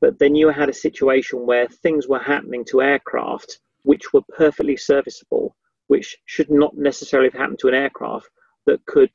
but 0.00 0.18
then 0.18 0.34
you 0.34 0.48
had 0.48 0.68
a 0.68 0.74
situation 0.74 1.46
where 1.46 1.68
things 1.68 2.08
were 2.08 2.18
happening 2.18 2.64
to 2.66 2.82
aircraft 2.82 3.60
which 3.86 4.12
were 4.12 4.22
perfectly 4.36 4.76
serviceable, 4.76 5.54
which 5.86 6.18
should 6.24 6.50
not 6.50 6.76
necessarily 6.76 7.30
have 7.30 7.40
happened 7.40 7.60
to 7.60 7.68
an 7.68 7.74
aircraft 7.74 8.28
that 8.66 8.84
could 8.84 9.10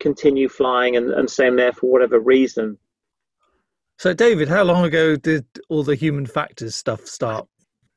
continue 0.00 0.48
flying 0.48 0.96
and, 0.96 1.10
and 1.10 1.28
staying 1.28 1.56
there 1.56 1.74
for 1.74 1.90
whatever 1.90 2.18
reason. 2.18 2.78
So, 3.98 4.14
David, 4.14 4.48
how 4.48 4.64
long 4.64 4.84
ago 4.84 5.16
did 5.16 5.44
all 5.68 5.82
the 5.82 5.94
human 5.94 6.24
factors 6.24 6.74
stuff 6.74 7.04
start? 7.04 7.46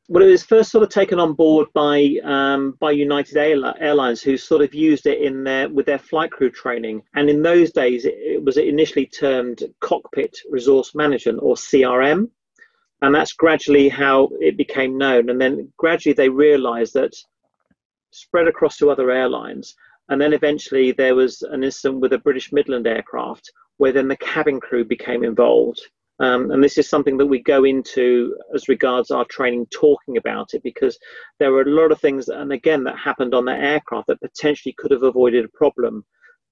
Well, 0.10 0.24
it 0.24 0.30
was 0.30 0.44
first 0.44 0.72
sort 0.72 0.84
of 0.84 0.90
taken 0.90 1.20
on 1.20 1.34
board 1.34 1.68
by 1.74 2.18
um, 2.24 2.78
by 2.80 2.92
United 2.92 3.38
Airlines, 3.38 4.22
who 4.22 4.38
sort 4.38 4.62
of 4.62 4.74
used 4.74 5.06
it 5.06 5.22
in 5.22 5.44
their 5.44 5.70
with 5.70 5.86
their 5.86 6.00
flight 6.00 6.32
crew 6.32 6.50
training. 6.50 7.02
And 7.16 7.30
in 7.30 7.42
those 7.42 7.72
days, 7.72 8.06
it, 8.06 8.44
was 8.44 8.58
initially 8.58 9.06
termed 9.06 9.64
Cockpit 9.80 10.38
Resource 10.50 10.96
Management 10.96 11.40
or 11.42 11.56
CRM, 11.56 12.30
and 13.02 13.16
that's 13.16 13.34
gradually 13.34 13.90
how 13.90 14.30
it 14.40 14.58
became 14.58 14.98
known. 14.98 15.30
And 15.30 15.40
then 15.40 15.72
gradually 15.78 16.14
they 16.14 16.30
realised 16.30 16.94
that 16.96 17.14
spread 18.12 18.48
across 18.48 18.78
to 18.78 18.90
other 18.90 19.12
airlines. 19.12 19.76
And 20.10 20.20
then 20.20 20.34
eventually 20.34 20.92
there 20.92 21.16
was 21.16 21.42
an 21.42 21.64
incident 21.64 22.02
with 22.02 22.14
a 22.14 22.18
British 22.18 22.52
Midland 22.52 22.86
aircraft 22.86 23.52
where 23.78 23.92
then 23.92 24.08
the 24.08 24.18
cabin 24.18 24.60
crew 24.60 24.84
became 24.84 25.24
involved. 25.24 25.82
Um, 26.22 26.52
and 26.52 26.64
this 26.64 26.78
is 26.78 26.88
something 26.88 27.18
that 27.18 27.26
we 27.26 27.42
go 27.42 27.64
into 27.64 28.38
as 28.54 28.70
regards 28.70 29.10
our 29.10 29.26
training 29.26 29.66
talking 29.72 30.18
about 30.18 30.54
it 30.54 30.62
because 30.62 31.00
there 31.40 31.52
were 31.52 31.64
a 31.64 31.70
lot 31.70 31.92
of 31.92 32.00
things, 32.00 32.30
and 32.30 32.54
again, 32.54 32.84
that 32.84 32.98
happened 32.98 33.34
on 33.34 33.46
that 33.46 33.60
aircraft 33.60 34.06
that 34.08 34.22
potentially 34.22 34.76
could 34.78 34.92
have 34.92 35.02
avoided 35.02 35.46
a 35.46 35.58
problem. 35.58 36.06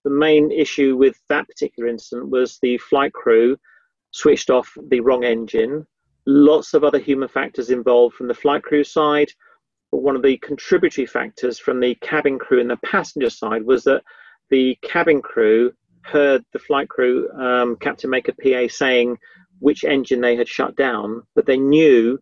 The 0.05 0.09
main 0.09 0.51
issue 0.51 0.97
with 0.97 1.21
that 1.29 1.47
particular 1.47 1.87
incident 1.87 2.31
was 2.31 2.57
the 2.61 2.79
flight 2.79 3.13
crew 3.13 3.57
switched 4.09 4.49
off 4.49 4.75
the 4.87 5.01
wrong 5.01 5.23
engine. 5.23 5.85
Lots 6.25 6.73
of 6.73 6.83
other 6.83 6.97
human 6.97 7.29
factors 7.29 7.69
involved 7.69 8.15
from 8.15 8.27
the 8.27 8.33
flight 8.33 8.63
crew 8.63 8.83
side. 8.83 9.29
But 9.91 10.01
one 10.01 10.15
of 10.15 10.23
the 10.23 10.37
contributory 10.37 11.05
factors 11.05 11.59
from 11.59 11.79
the 11.79 11.93
cabin 11.95 12.39
crew 12.39 12.59
and 12.59 12.71
the 12.71 12.77
passenger 12.77 13.29
side 13.29 13.63
was 13.63 13.83
that 13.83 14.01
the 14.49 14.77
cabin 14.81 15.21
crew 15.21 15.73
heard 16.01 16.43
the 16.53 16.59
flight 16.59 16.89
crew 16.89 17.29
um, 17.31 17.75
captain 17.75 18.09
make 18.09 18.29
a 18.29 18.33
PA 18.33 18.71
saying 18.73 19.17
which 19.59 19.83
engine 19.83 20.21
they 20.21 20.35
had 20.35 20.47
shut 20.47 20.75
down, 20.75 21.23
but 21.35 21.45
they 21.45 21.57
knew 21.57 22.19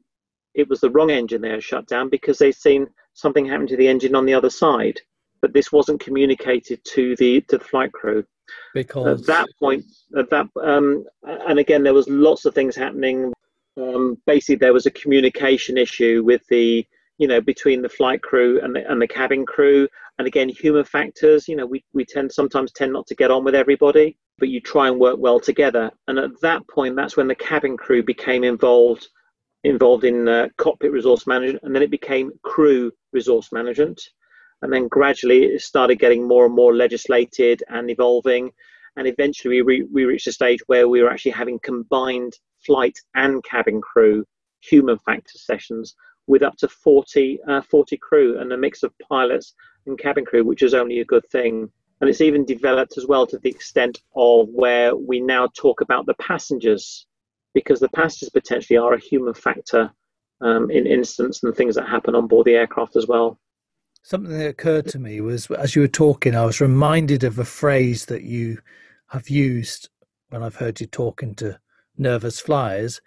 it 0.54 0.68
was 0.68 0.82
the 0.82 0.90
wrong 0.90 1.12
engine 1.12 1.42
they 1.42 1.50
had 1.50 1.64
shut 1.64 1.88
down 1.88 2.10
because 2.10 2.38
they'd 2.38 2.54
seen 2.54 2.88
something 3.14 3.46
happen 3.46 3.68
to 3.68 3.78
the 3.78 3.88
engine 3.88 4.16
on 4.16 4.26
the 4.26 4.34
other 4.34 4.50
side. 4.50 5.00
But 5.42 5.54
this 5.54 5.72
wasn't 5.72 6.02
communicated 6.02 6.84
to 6.84 7.16
the 7.18 7.42
to 7.42 7.60
the 7.60 7.64
flight 7.64 7.92
crew. 7.92 8.26
Because 8.74 9.22
at 9.22 9.28
that 9.28 9.48
point, 9.60 9.86
at 10.18 10.30
that 10.32 10.48
um, 10.62 11.06
and 11.24 11.60
again, 11.60 11.84
there 11.84 11.94
was 11.94 12.10
lots 12.10 12.46
of 12.46 12.56
things 12.56 12.76
happening. 12.76 13.34
Um, 13.78 14.18
basically, 14.26 14.56
there 14.56 14.74
was 14.74 14.88
a 14.88 14.92
communication 14.92 15.78
issue 15.78 16.24
with 16.26 16.42
the 16.48 16.88
you 17.18 17.28
know 17.28 17.42
between 17.42 17.82
the 17.82 17.90
flight 17.90 18.22
crew 18.22 18.60
and 18.62 18.76
the, 18.76 18.90
and 18.90 19.02
the 19.02 19.08
cabin 19.08 19.46
crew. 19.46 19.88
And 20.20 20.28
again 20.28 20.50
human 20.50 20.84
factors 20.84 21.48
you 21.48 21.56
know 21.56 21.66
we, 21.66 21.84
we 21.94 22.06
tend 22.06 22.32
sometimes 22.32 22.72
tend 22.72 22.94
not 22.94 23.08
to 23.08 23.16
get 23.16 23.32
on 23.32 23.44
with 23.44 23.56
everybody 23.56 24.18
but 24.40 24.50
you 24.50 24.62
try 24.62 24.88
and 24.88 25.00
work 25.00 25.18
well 25.20 25.40
together. 25.40 25.92
And 26.08 26.20
at 26.20 26.40
that 26.42 26.68
point 26.68 26.96
that's 26.96 27.18
when 27.18 27.28
the 27.28 27.36
cabin 27.36 27.78
crew 27.78 28.04
became 28.04 28.44
involved 28.44 29.08
involved 29.64 30.04
in 30.04 30.28
uh, 30.28 30.48
cockpit 30.58 30.92
resource 30.92 31.28
management 31.28 31.64
and 31.64 31.76
then 31.76 31.82
it 31.82 31.92
became 31.92 32.32
crew 32.44 32.92
resource 33.12 33.52
management. 33.52 34.02
And 34.62 34.72
then 34.72 34.88
gradually 34.88 35.46
it 35.46 35.62
started 35.62 36.00
getting 36.00 36.28
more 36.28 36.46
and 36.46 36.56
more 36.56 36.76
legislated 36.76 37.64
and 37.70 37.90
evolving. 37.90 38.52
And 38.96 39.08
eventually 39.08 39.62
we, 39.62 39.80
re- 39.80 39.88
we 39.92 40.06
reached 40.06 40.28
a 40.28 40.32
stage 40.32 40.60
where 40.68 40.88
we 40.88 41.02
were 41.02 41.10
actually 41.10 41.32
having 41.32 41.60
combined 41.60 42.34
flight 42.66 42.98
and 43.16 43.44
cabin 43.44 43.82
crew 43.82 44.26
human 44.62 44.98
factor 45.00 45.38
sessions 45.38 45.96
with 46.28 46.44
up 46.44 46.58
to 46.58 46.68
40, 46.68 47.40
uh, 47.48 47.62
40 47.62 47.98
crew 47.98 48.40
and 48.40 48.52
a 48.52 48.58
mix 48.58 48.84
of 48.84 48.94
pilots 49.10 49.54
and 49.86 49.98
cabin 49.98 50.26
crew, 50.26 50.44
which 50.44 50.62
is 50.62 50.74
only 50.74 51.00
a 51.00 51.06
good 51.06 51.26
thing. 51.30 51.70
And 52.00 52.10
it's 52.10 52.22
even 52.22 52.46
developed 52.46 52.98
as 52.98 53.08
well 53.08 53.26
to 53.28 53.40
the 53.40 53.50
extent 53.50 54.02
of 54.16 54.50
where 54.50 54.96
we 54.96 55.20
now 55.20 55.48
talk 55.56 55.82
about 55.82 56.06
the 56.06 56.14
passengers, 56.16 57.08
because 57.54 57.80
the 57.80 57.90
passengers 57.90 58.30
potentially 58.30 58.78
are 58.78 58.94
a 58.94 59.00
human 59.00 59.34
factor 59.34 59.92
um, 60.42 60.70
in 60.70 60.86
incidents 60.86 61.42
and 61.42 61.56
things 61.56 61.76
that 61.76 61.88
happen 61.88 62.14
on 62.14 62.28
board 62.28 62.46
the 62.46 62.56
aircraft 62.56 62.96
as 62.96 63.08
well. 63.08 63.40
Something 64.04 64.38
that 64.38 64.50
occurred 64.50 64.88
to 64.88 65.00
me 65.00 65.20
was 65.22 65.50
as 65.52 65.76
you 65.76 65.82
were 65.82 65.88
talking, 65.88 66.36
I 66.36 66.46
was 66.46 66.62
reminded 66.62 67.24
of 67.24 67.40
a 67.40 67.46
phrase 67.46 68.06
that 68.06 68.24
you 68.24 68.60
have 69.08 69.30
used 69.30 69.90
when 70.30 70.44
I've 70.44 70.58
heard 70.58 70.80
you 70.80 70.88
talking 70.88 71.36
to 71.36 71.60
nervous 71.98 72.40
flyers, 72.40 73.02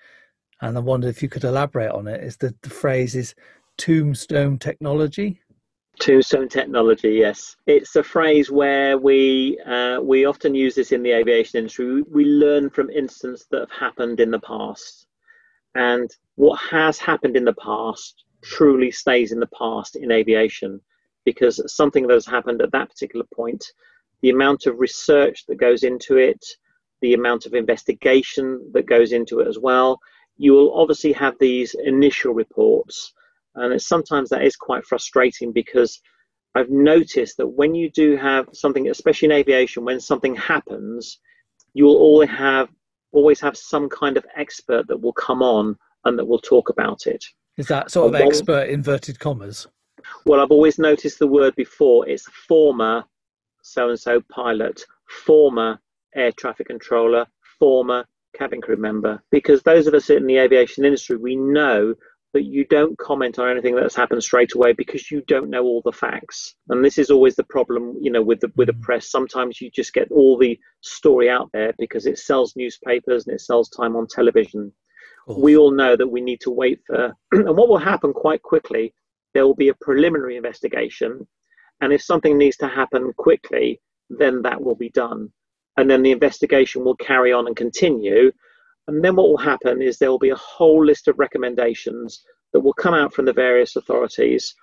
and 0.60 0.76
I 0.76 0.80
wondered 0.80 1.08
if 1.08 1.22
you 1.22 1.28
could 1.28 1.44
elaborate 1.44 1.90
on 1.90 2.06
it. 2.06 2.22
Is 2.22 2.36
that 2.38 2.60
the 2.62 2.70
phrase 2.70 3.14
is 3.14 3.34
tombstone 3.78 4.58
technology? 4.58 5.40
Tombstone 6.00 6.48
technology, 6.48 7.12
yes. 7.12 7.56
It's 7.66 7.96
a 7.96 8.02
phrase 8.02 8.50
where 8.50 8.96
we 8.96 9.60
uh, 9.66 10.00
we 10.00 10.24
often 10.24 10.54
use 10.54 10.74
this 10.74 10.92
in 10.92 11.02
the 11.02 11.12
aviation 11.12 11.58
industry. 11.58 12.02
We 12.02 12.24
learn 12.24 12.70
from 12.70 12.90
incidents 12.90 13.46
that 13.50 13.60
have 13.60 13.70
happened 13.70 14.20
in 14.20 14.30
the 14.30 14.40
past, 14.40 15.06
and 15.74 16.10
what 16.36 16.58
has 16.70 16.98
happened 16.98 17.36
in 17.36 17.44
the 17.44 17.54
past 17.54 18.24
truly 18.42 18.90
stays 18.90 19.32
in 19.32 19.40
the 19.40 19.48
past 19.58 19.96
in 19.96 20.10
aviation, 20.10 20.80
because 21.24 21.60
something 21.72 22.06
that 22.06 22.14
has 22.14 22.26
happened 22.26 22.62
at 22.62 22.72
that 22.72 22.88
particular 22.88 23.26
point, 23.34 23.62
the 24.22 24.30
amount 24.30 24.66
of 24.66 24.80
research 24.80 25.44
that 25.46 25.56
goes 25.56 25.82
into 25.82 26.16
it, 26.16 26.42
the 27.02 27.14
amount 27.14 27.44
of 27.44 27.54
investigation 27.54 28.70
that 28.72 28.86
goes 28.86 29.12
into 29.12 29.40
it 29.40 29.48
as 29.48 29.58
well, 29.58 29.98
you 30.40 30.54
will 30.54 30.72
obviously 30.72 31.12
have 31.12 31.34
these 31.38 31.74
initial 31.84 32.32
reports, 32.32 33.12
and 33.56 33.80
sometimes 33.80 34.30
that 34.30 34.42
is 34.42 34.56
quite 34.56 34.86
frustrating 34.86 35.52
because 35.52 36.00
I've 36.54 36.70
noticed 36.70 37.36
that 37.36 37.46
when 37.46 37.74
you 37.74 37.90
do 37.90 38.16
have 38.16 38.48
something, 38.54 38.88
especially 38.88 39.26
in 39.26 39.32
aviation, 39.32 39.84
when 39.84 40.00
something 40.00 40.34
happens, 40.34 41.20
you 41.74 41.84
will 41.84 41.98
always 41.98 42.30
have 42.30 42.70
always 43.12 43.38
have 43.40 43.54
some 43.54 43.88
kind 43.90 44.16
of 44.16 44.24
expert 44.34 44.86
that 44.88 44.96
will 44.96 45.12
come 45.12 45.42
on 45.42 45.76
and 46.06 46.18
that 46.18 46.24
will 46.24 46.38
talk 46.38 46.70
about 46.70 47.06
it. 47.06 47.22
Is 47.58 47.66
that 47.66 47.90
sort 47.90 48.14
of 48.14 48.20
expert 48.20 48.70
inverted 48.70 49.18
commas? 49.18 49.66
Well, 50.24 50.40
I've 50.40 50.50
always 50.50 50.78
noticed 50.78 51.18
the 51.18 51.26
word 51.26 51.54
before. 51.54 52.08
It's 52.08 52.24
former 52.48 53.04
so 53.62 53.90
and 53.90 54.00
so 54.00 54.22
pilot, 54.30 54.82
former 55.26 55.78
air 56.14 56.32
traffic 56.32 56.68
controller, 56.68 57.26
former 57.58 58.06
cabin 58.36 58.60
crew 58.60 58.76
member 58.76 59.22
because 59.30 59.62
those 59.62 59.86
of 59.86 59.94
us 59.94 60.10
in 60.10 60.26
the 60.26 60.38
aviation 60.38 60.84
industry 60.84 61.16
we 61.16 61.36
know 61.36 61.94
that 62.32 62.44
you 62.44 62.64
don't 62.64 62.96
comment 62.98 63.38
on 63.38 63.50
anything 63.50 63.74
that's 63.74 63.96
happened 63.96 64.22
straight 64.22 64.54
away 64.54 64.72
because 64.72 65.10
you 65.10 65.22
don't 65.26 65.50
know 65.50 65.64
all 65.64 65.82
the 65.84 65.92
facts. 65.92 66.54
And 66.68 66.84
this 66.84 66.96
is 66.96 67.10
always 67.10 67.34
the 67.34 67.44
problem 67.44 67.96
you 68.00 68.10
know 68.10 68.22
with 68.22 68.40
the 68.40 68.52
with 68.56 68.68
the 68.68 68.74
mm. 68.74 68.82
press. 68.82 69.10
Sometimes 69.10 69.60
you 69.60 69.70
just 69.70 69.92
get 69.92 70.10
all 70.12 70.38
the 70.38 70.58
story 70.80 71.28
out 71.28 71.50
there 71.52 71.72
because 71.78 72.06
it 72.06 72.18
sells 72.18 72.54
newspapers 72.56 73.26
and 73.26 73.34
it 73.34 73.40
sells 73.40 73.68
time 73.68 73.96
on 73.96 74.06
television. 74.06 74.72
We 75.26 75.56
all 75.56 75.70
know 75.70 75.96
that 75.96 76.08
we 76.08 76.20
need 76.20 76.40
to 76.42 76.50
wait 76.50 76.80
for 76.86 77.12
and 77.32 77.56
what 77.56 77.68
will 77.68 77.78
happen 77.78 78.12
quite 78.12 78.42
quickly 78.42 78.94
there 79.32 79.46
will 79.46 79.54
be 79.54 79.68
a 79.68 79.74
preliminary 79.80 80.36
investigation. 80.36 81.26
And 81.80 81.92
if 81.92 82.02
something 82.02 82.36
needs 82.36 82.56
to 82.58 82.68
happen 82.68 83.12
quickly 83.16 83.80
then 84.08 84.42
that 84.42 84.60
will 84.60 84.74
be 84.74 84.90
done 84.90 85.32
and 85.76 85.90
then 85.90 86.02
the 86.02 86.10
investigation 86.10 86.84
will 86.84 86.96
carry 86.96 87.32
on 87.32 87.46
and 87.46 87.56
continue. 87.56 88.32
And 88.88 89.04
then 89.04 89.16
what 89.16 89.28
will 89.28 89.38
happen 89.38 89.80
is 89.80 89.98
there 89.98 90.10
will 90.10 90.18
be 90.18 90.30
a 90.30 90.36
whole 90.36 90.84
list 90.84 91.08
of 91.08 91.18
recommendations 91.18 92.22
that 92.52 92.60
will 92.60 92.72
come 92.72 92.94
out 92.94 93.14
from 93.14 93.24
the 93.24 93.32
various 93.32 93.76
authorities, 93.76 94.54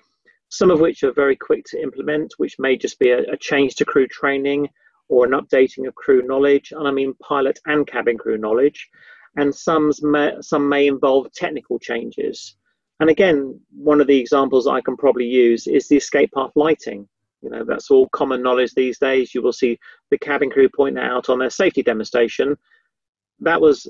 some 0.50 0.72
of 0.72 0.80
which 0.80 1.04
are 1.04 1.14
very 1.14 1.36
quick 1.36 1.64
to 1.68 1.82
implement, 1.82 2.34
which 2.38 2.60
may 2.60 2.78
just 2.78 3.00
be 3.00 3.12
a, 3.12 3.20
a 3.32 3.38
change 3.38 3.76
to 3.76 3.86
crew 3.86 4.08
training 4.08 4.68
or 5.10 5.26
an 5.26 5.32
updating 5.32 5.88
of 5.88 5.96
crew 5.96 6.22
knowledge, 6.24 6.72
and 6.72 6.88
I 6.88 6.92
mean 6.92 7.14
pilot 7.22 7.60
and 7.66 7.88
cabin 7.88 8.18
crew 8.18 8.38
knowledge, 8.38 8.90
and 9.38 9.54
some 9.54 9.92
may, 10.02 10.34
some 10.42 10.68
may 10.68 10.88
involve 10.88 11.32
technical 11.32 11.80
changes. 11.80 12.58
And 13.00 13.10
again, 13.10 13.60
one 13.72 14.02
of 14.02 14.08
the 14.08 14.20
examples 14.20 14.68
I 14.68 14.82
can 14.82 14.98
probably 14.98 15.26
use 15.28 15.68
is 15.68 15.88
the 15.88 15.98
escape 15.98 16.32
path 16.34 16.52
lighting. 16.56 17.08
You 17.48 17.60
know, 17.60 17.64
that's 17.64 17.90
all 17.90 18.10
common 18.10 18.42
knowledge 18.42 18.74
these 18.74 19.00
days. 19.00 19.34
You 19.34 19.42
will 19.42 19.54
see 19.54 19.80
the 20.12 20.18
cabin 20.18 20.50
crew 20.50 20.68
point 20.68 20.96
that 20.96 21.06
out 21.06 21.30
on 21.30 21.40
their 21.40 21.50
safety 21.50 21.82
demonstration. 21.82 22.58
That 23.40 23.62
was 23.62 23.88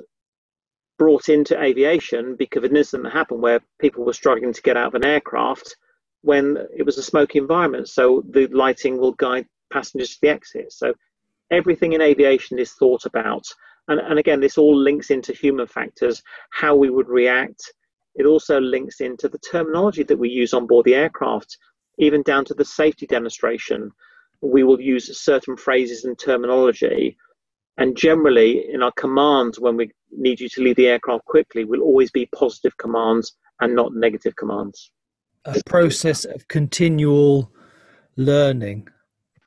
brought 1.00 1.28
into 1.28 1.60
aviation 1.60 2.36
because 2.36 2.64
of 2.64 2.70
an 2.70 2.78
incident 2.78 3.06
that 3.06 3.14
happened 3.14 3.42
where 3.42 3.62
people 3.80 4.06
were 4.06 4.14
struggling 4.14 4.54
to 4.54 4.62
get 4.62 4.78
out 4.78 4.88
of 4.88 4.96
an 4.96 5.06
aircraft 5.06 5.76
when 6.22 6.58
it 6.76 6.84
was 6.84 7.00
a 7.00 7.04
smoky 7.04 7.40
environment. 7.40 7.90
So 7.90 8.24
the 8.30 8.46
lighting 8.48 8.98
will 9.00 9.14
guide 9.14 9.48
passengers 9.74 10.12
to 10.12 10.18
the 10.22 10.30
exit. 10.30 10.72
So 10.72 10.94
everything 11.50 11.94
in 11.94 12.02
aviation 12.02 12.60
is 12.60 12.74
thought 12.74 13.06
about. 13.06 13.44
And, 13.88 14.00
and 14.00 14.20
again, 14.20 14.40
this 14.40 14.60
all 14.60 14.78
links 14.78 15.10
into 15.10 15.34
human 15.34 15.66
factors, 15.66 16.22
how 16.52 16.76
we 16.76 16.92
would 16.92 17.10
react. 17.10 17.74
It 18.14 18.28
also 18.28 18.60
links 18.60 19.02
into 19.02 19.28
the 19.30 19.40
terminology 19.40 20.04
that 20.04 20.18
we 20.20 20.30
use 20.30 20.54
on 20.54 20.68
board 20.68 20.86
the 20.86 20.96
aircraft 20.96 21.58
even 21.98 22.22
down 22.24 22.46
to 22.46 22.54
the 22.54 22.66
safety 22.66 23.06
demonstration, 23.06 23.92
we 24.42 24.64
will 24.64 24.80
use 24.80 25.20
certain 25.20 25.58
phrases 25.58 26.06
and 26.06 26.18
terminology. 26.18 27.18
And 27.78 27.96
generally, 27.96 28.66
in 28.72 28.84
our 28.84 28.92
commands, 28.94 29.60
when 29.60 29.78
we 29.78 29.92
need 30.12 30.40
you 30.40 30.50
to 30.50 30.62
leave 30.62 30.76
the 30.76 30.88
aircraft 30.88 31.26
quickly, 31.26 31.66
will 31.66 31.82
always 31.82 32.12
be 32.12 32.28
positive 32.36 32.76
commands 32.78 33.36
and 33.62 33.76
not 33.76 33.94
negative 33.94 34.36
commands. 34.36 34.92
A 35.46 35.62
process 35.66 36.26
of 36.26 36.48
continual 36.48 37.52
learning. 38.16 38.88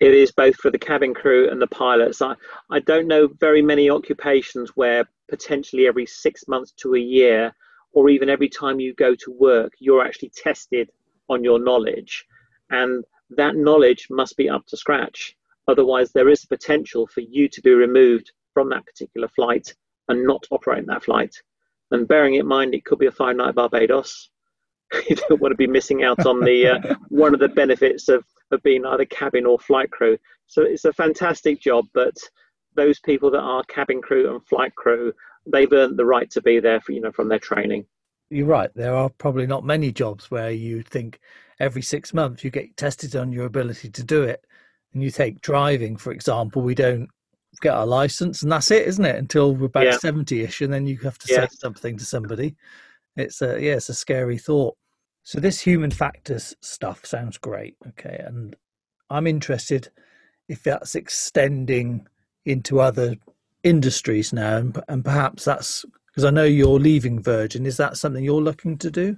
It 0.00 0.14
is 0.14 0.32
both 0.32 0.56
for 0.56 0.70
the 0.70 0.78
cabin 0.78 1.12
crew 1.12 1.50
and 1.50 1.60
the 1.60 1.66
pilots. 1.66 2.22
I, 2.22 2.34
I 2.70 2.80
don't 2.80 3.06
know 3.06 3.28
very 3.38 3.62
many 3.62 3.90
occupations 3.90 4.70
where 4.74 5.08
potentially 5.28 5.86
every 5.86 6.06
six 6.06 6.48
months 6.48 6.72
to 6.78 6.94
a 6.94 7.00
year, 7.00 7.54
or 7.92 8.08
even 8.08 8.30
every 8.30 8.48
time 8.48 8.80
you 8.80 8.94
go 8.94 9.14
to 9.14 9.30
work, 9.30 9.72
you're 9.78 10.04
actually 10.04 10.30
tested 10.34 10.90
on 11.28 11.44
your 11.44 11.58
knowledge 11.58 12.26
and 12.70 13.04
that 13.30 13.56
knowledge 13.56 14.08
must 14.10 14.36
be 14.36 14.48
up 14.48 14.66
to 14.66 14.76
scratch. 14.76 15.36
Otherwise, 15.68 16.12
there 16.12 16.28
is 16.28 16.44
potential 16.44 17.06
for 17.06 17.20
you 17.20 17.48
to 17.48 17.60
be 17.60 17.70
removed 17.70 18.32
from 18.54 18.70
that 18.70 18.84
particular 18.86 19.28
flight 19.28 19.74
and 20.08 20.26
not 20.26 20.44
operate 20.50 20.86
that 20.86 21.04
flight. 21.04 21.34
And 21.90 22.08
bearing 22.08 22.34
in 22.34 22.46
mind, 22.46 22.74
it 22.74 22.84
could 22.84 22.98
be 22.98 23.06
a 23.06 23.12
five 23.12 23.36
night 23.36 23.54
Barbados. 23.54 24.30
you 25.08 25.16
don't 25.16 25.40
want 25.40 25.52
to 25.52 25.56
be 25.56 25.66
missing 25.66 26.02
out 26.02 26.26
on 26.26 26.40
the 26.40 26.66
uh, 26.66 26.94
one 27.08 27.34
of 27.34 27.40
the 27.40 27.48
benefits 27.48 28.08
of, 28.08 28.24
of 28.50 28.62
being 28.62 28.84
either 28.84 29.04
cabin 29.04 29.46
or 29.46 29.58
flight 29.58 29.90
crew. 29.90 30.18
So 30.46 30.62
it's 30.62 30.84
a 30.84 30.92
fantastic 30.92 31.60
job, 31.60 31.86
but 31.94 32.16
those 32.74 32.98
people 33.00 33.30
that 33.30 33.40
are 33.40 33.62
cabin 33.64 34.02
crew 34.02 34.32
and 34.32 34.44
flight 34.46 34.74
crew, 34.74 35.12
they've 35.46 35.72
earned 35.72 35.98
the 35.98 36.04
right 36.04 36.30
to 36.30 36.42
be 36.42 36.60
there 36.60 36.80
for 36.80 36.92
you 36.92 37.00
know 37.00 37.12
from 37.12 37.28
their 37.28 37.38
training. 37.38 37.86
You're 38.30 38.46
right. 38.46 38.70
There 38.74 38.94
are 38.94 39.08
probably 39.08 39.46
not 39.46 39.64
many 39.64 39.90
jobs 39.92 40.30
where 40.30 40.50
you 40.50 40.82
think 40.82 41.20
every 41.60 41.82
six 41.82 42.12
months 42.12 42.42
you 42.42 42.50
get 42.50 42.76
tested 42.76 43.14
on 43.14 43.30
your 43.30 43.44
ability 43.46 43.90
to 43.90 44.02
do 44.02 44.22
it. 44.22 44.44
And 44.92 45.02
you 45.02 45.10
take 45.10 45.40
driving, 45.40 45.96
for 45.96 46.10
example, 46.10 46.62
we 46.62 46.74
don't 46.74 47.08
get 47.60 47.74
our 47.74 47.86
license 47.86 48.42
and 48.42 48.50
that's 48.50 48.70
it, 48.70 48.88
isn't 48.88 49.04
it? 49.04 49.16
Until 49.16 49.54
we're 49.54 49.66
about 49.66 50.00
70 50.00 50.40
ish, 50.40 50.62
and 50.62 50.72
then 50.72 50.86
you 50.86 50.96
have 50.98 51.18
to 51.18 51.32
yeah. 51.32 51.42
say 51.42 51.48
something 51.52 51.96
to 51.96 52.04
somebody. 52.04 52.56
It's 53.16 53.40
a, 53.42 53.60
yeah, 53.60 53.74
it's 53.74 53.88
a 53.88 53.94
scary 53.94 54.38
thought. 54.38 54.76
So 55.22 55.38
this 55.38 55.60
human 55.60 55.90
factors 55.90 56.56
stuff 56.60 57.04
sounds 57.04 57.38
great. 57.38 57.76
Okay. 57.88 58.20
And 58.24 58.56
I'm 59.10 59.26
interested 59.26 59.90
if 60.48 60.64
that's 60.64 60.94
extending 60.96 62.06
into 62.46 62.80
other 62.80 63.14
industries 63.62 64.32
now 64.32 64.56
and, 64.56 64.82
and 64.88 65.04
perhaps 65.04 65.44
that's 65.44 65.84
because 66.06 66.24
I 66.24 66.30
know 66.30 66.44
you're 66.44 66.80
leaving 66.80 67.22
Virgin. 67.22 67.66
Is 67.66 67.76
that 67.76 67.96
something 67.96 68.24
you're 68.24 68.42
looking 68.42 68.78
to 68.78 68.90
do? 68.90 69.16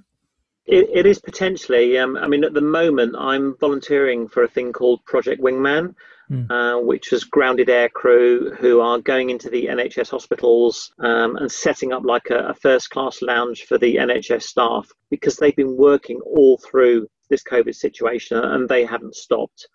It, 0.65 0.89
it 0.93 1.05
is 1.05 1.19
potentially. 1.19 1.97
Um, 1.97 2.15
I 2.15 2.27
mean, 2.27 2.43
at 2.43 2.53
the 2.53 2.61
moment, 2.61 3.15
I'm 3.17 3.57
volunteering 3.59 4.27
for 4.27 4.43
a 4.43 4.47
thing 4.47 4.71
called 4.71 5.03
Project 5.05 5.41
Wingman, 5.41 5.93
mm. 6.31 6.49
uh, 6.49 6.81
which 6.81 7.11
is 7.11 7.25
grounded 7.25 7.69
air 7.69 7.89
crew 7.89 8.51
who 8.59 8.79
are 8.79 8.99
going 8.99 9.29
into 9.29 9.49
the 9.49 9.65
NHS 9.65 10.09
hospitals 10.09 10.91
um, 10.99 11.35
and 11.35 11.51
setting 11.51 11.91
up 11.91 12.03
like 12.05 12.29
a, 12.29 12.47
a 12.49 12.53
first 12.53 12.89
class 12.89 13.21
lounge 13.21 13.63
for 13.63 13.77
the 13.77 13.95
NHS 13.95 14.43
staff 14.43 14.89
because 15.09 15.35
they've 15.35 15.55
been 15.55 15.75
working 15.75 16.19
all 16.21 16.57
through 16.57 17.07
this 17.29 17.43
COVID 17.43 17.75
situation 17.75 18.37
and 18.37 18.69
they 18.69 18.85
haven't 18.85 19.15
stopped. 19.15 19.67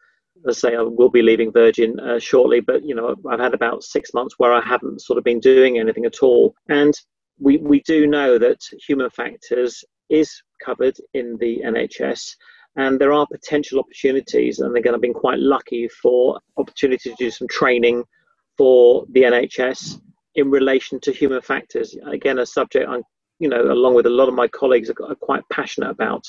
As 0.49 0.65
I 0.65 0.71
say, 0.71 0.77
I 0.77 0.83
will 0.83 1.11
be 1.11 1.23
leaving 1.23 1.53
Virgin 1.53 1.99
uh, 1.99 2.19
shortly, 2.19 2.61
but 2.61 2.85
you 2.85 2.95
know, 2.95 3.15
I've 3.29 3.41
had 3.41 3.55
about 3.55 3.83
six 3.83 4.15
months 4.15 4.37
where 4.39 4.53
I 4.53 4.61
haven't 4.61 5.03
sort 5.03 5.19
of 5.19 5.25
been 5.25 5.41
doing 5.41 5.79
anything 5.79 6.07
at 6.07 6.23
all. 6.23 6.55
And 6.69 6.95
we, 7.41 7.59
we 7.59 7.81
do 7.81 8.07
know 8.07 8.39
that 8.39 8.61
human 8.87 9.11
factors 9.11 9.85
is 10.09 10.43
covered 10.65 10.97
in 11.15 11.37
the 11.39 11.63
NHS 11.65 12.35
and 12.77 13.01
there 13.01 13.13
are 13.13 13.27
potential 13.27 13.81
opportunities 13.81 14.61
and 14.61 14.75
they're 14.75 14.83
going 14.83 14.95
to 14.95 15.01
be 15.01 15.13
quite 15.13 15.39
lucky 15.39 15.89
for 15.89 16.39
opportunity 16.57 17.11
to 17.11 17.17
do 17.19 17.31
some 17.31 17.49
training 17.49 18.05
for 18.57 19.05
the 19.11 19.23
NHS 19.23 20.01
in 20.37 20.51
relation 20.51 21.01
to 21.01 21.13
human 21.13 21.41
factors. 21.41 21.97
Again, 22.07 22.39
a 22.39 22.47
subject 22.47 22.89
I'm, 22.89 23.03
you 23.41 23.49
know, 23.49 23.61
along 23.61 23.95
with 23.95 24.07
a 24.07 24.11
lot 24.11 24.29
of 24.29 24.35
my 24.35 24.49
colleagues 24.49 24.91
are, 24.91 25.11
are 25.11 25.17
quite 25.17 25.43
passionate 25.51 25.91
about. 25.91 26.25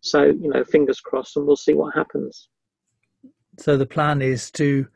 So, 0.00 0.24
you 0.24 0.50
know, 0.50 0.62
fingers 0.64 1.00
crossed 1.00 1.36
and 1.36 1.46
we'll 1.46 1.56
see 1.56 1.74
what 1.74 1.94
happens. 1.94 2.48
So 3.58 3.76
the 3.76 3.86
plan 3.86 4.22
is 4.22 4.50
to 4.52 4.86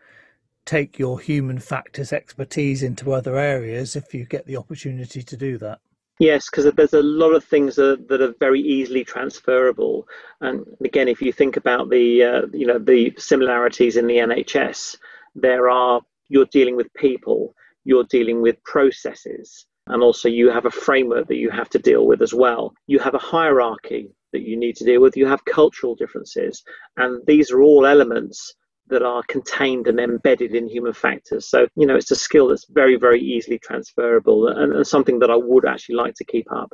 take 0.65 0.99
your 0.99 1.19
human 1.19 1.59
factors 1.59 2.13
expertise 2.13 2.83
into 2.83 3.13
other 3.13 3.37
areas 3.37 3.97
if 3.97 4.15
you 4.15 4.25
get 4.25 4.47
the 4.47 4.57
opportunity 4.57 5.23
to 5.23 5.37
do 5.37 5.59
that. 5.59 5.81
Yes, 6.19 6.49
because 6.51 6.73
there's 6.75 6.93
a 6.93 7.03
lot 7.03 7.33
of 7.35 7.45
things 7.45 7.75
that, 7.77 8.07
that 8.09 8.21
are 8.21 8.35
very 8.39 8.61
easily 8.61 9.05
transferable. 9.05 10.07
And 10.41 10.65
again, 10.85 11.09
if 11.09 11.21
you 11.23 11.33
think 11.33 11.57
about 11.57 11.91
the 11.91 12.23
uh, 12.23 12.43
you 12.53 12.67
know 12.67 12.79
the 12.79 13.13
similarities 13.19 13.97
in 13.97 14.07
the 14.07 14.19
NHS, 14.19 14.97
there 15.35 15.71
are 15.71 16.01
you're 16.29 16.47
dealing 16.47 16.77
with 16.77 16.93
people, 16.95 17.55
you're 17.85 18.05
dealing 18.05 18.43
with 18.43 18.63
processes, 18.63 19.67
and 19.89 20.03
also 20.03 20.29
you 20.29 20.51
have 20.51 20.67
a 20.67 20.71
framework 20.71 21.29
that 21.29 21.37
you 21.37 21.51
have 21.51 21.71
to 21.71 21.79
deal 21.79 22.07
with 22.07 22.23
as 22.23 22.35
well. 22.35 22.75
You 22.87 22.99
have 22.99 23.15
a 23.15 23.19
hierarchy 23.19 24.11
that 24.33 24.43
you 24.43 24.57
need 24.57 24.77
to 24.77 24.85
deal 24.85 25.01
with. 25.01 25.17
You 25.17 25.27
have 25.27 25.45
cultural 25.45 25.95
differences, 25.95 26.63
and 26.99 27.21
these 27.27 27.51
are 27.51 27.63
all 27.63 27.87
elements 27.87 28.55
that 28.89 29.03
are 29.03 29.23
contained 29.29 29.87
and 29.87 29.99
embedded 29.99 30.55
in 30.55 30.69
human 30.69 30.93
factors. 30.93 31.49
So, 31.49 31.67
you 31.77 31.87
know, 31.87 31.97
it's 31.97 32.11
a 32.11 32.17
skill 32.17 32.49
that's 32.49 32.67
very, 32.69 32.97
very 32.97 33.21
easily 33.21 33.59
transferable 33.59 34.49
and, 34.49 34.73
and 34.73 34.87
something 34.87 35.19
that 35.21 35.31
I 35.31 35.37
would 35.37 35.65
actually 35.65 35.97
like 35.97 36.15
to 36.17 36.25
keep 36.25 36.51
up. 36.53 36.73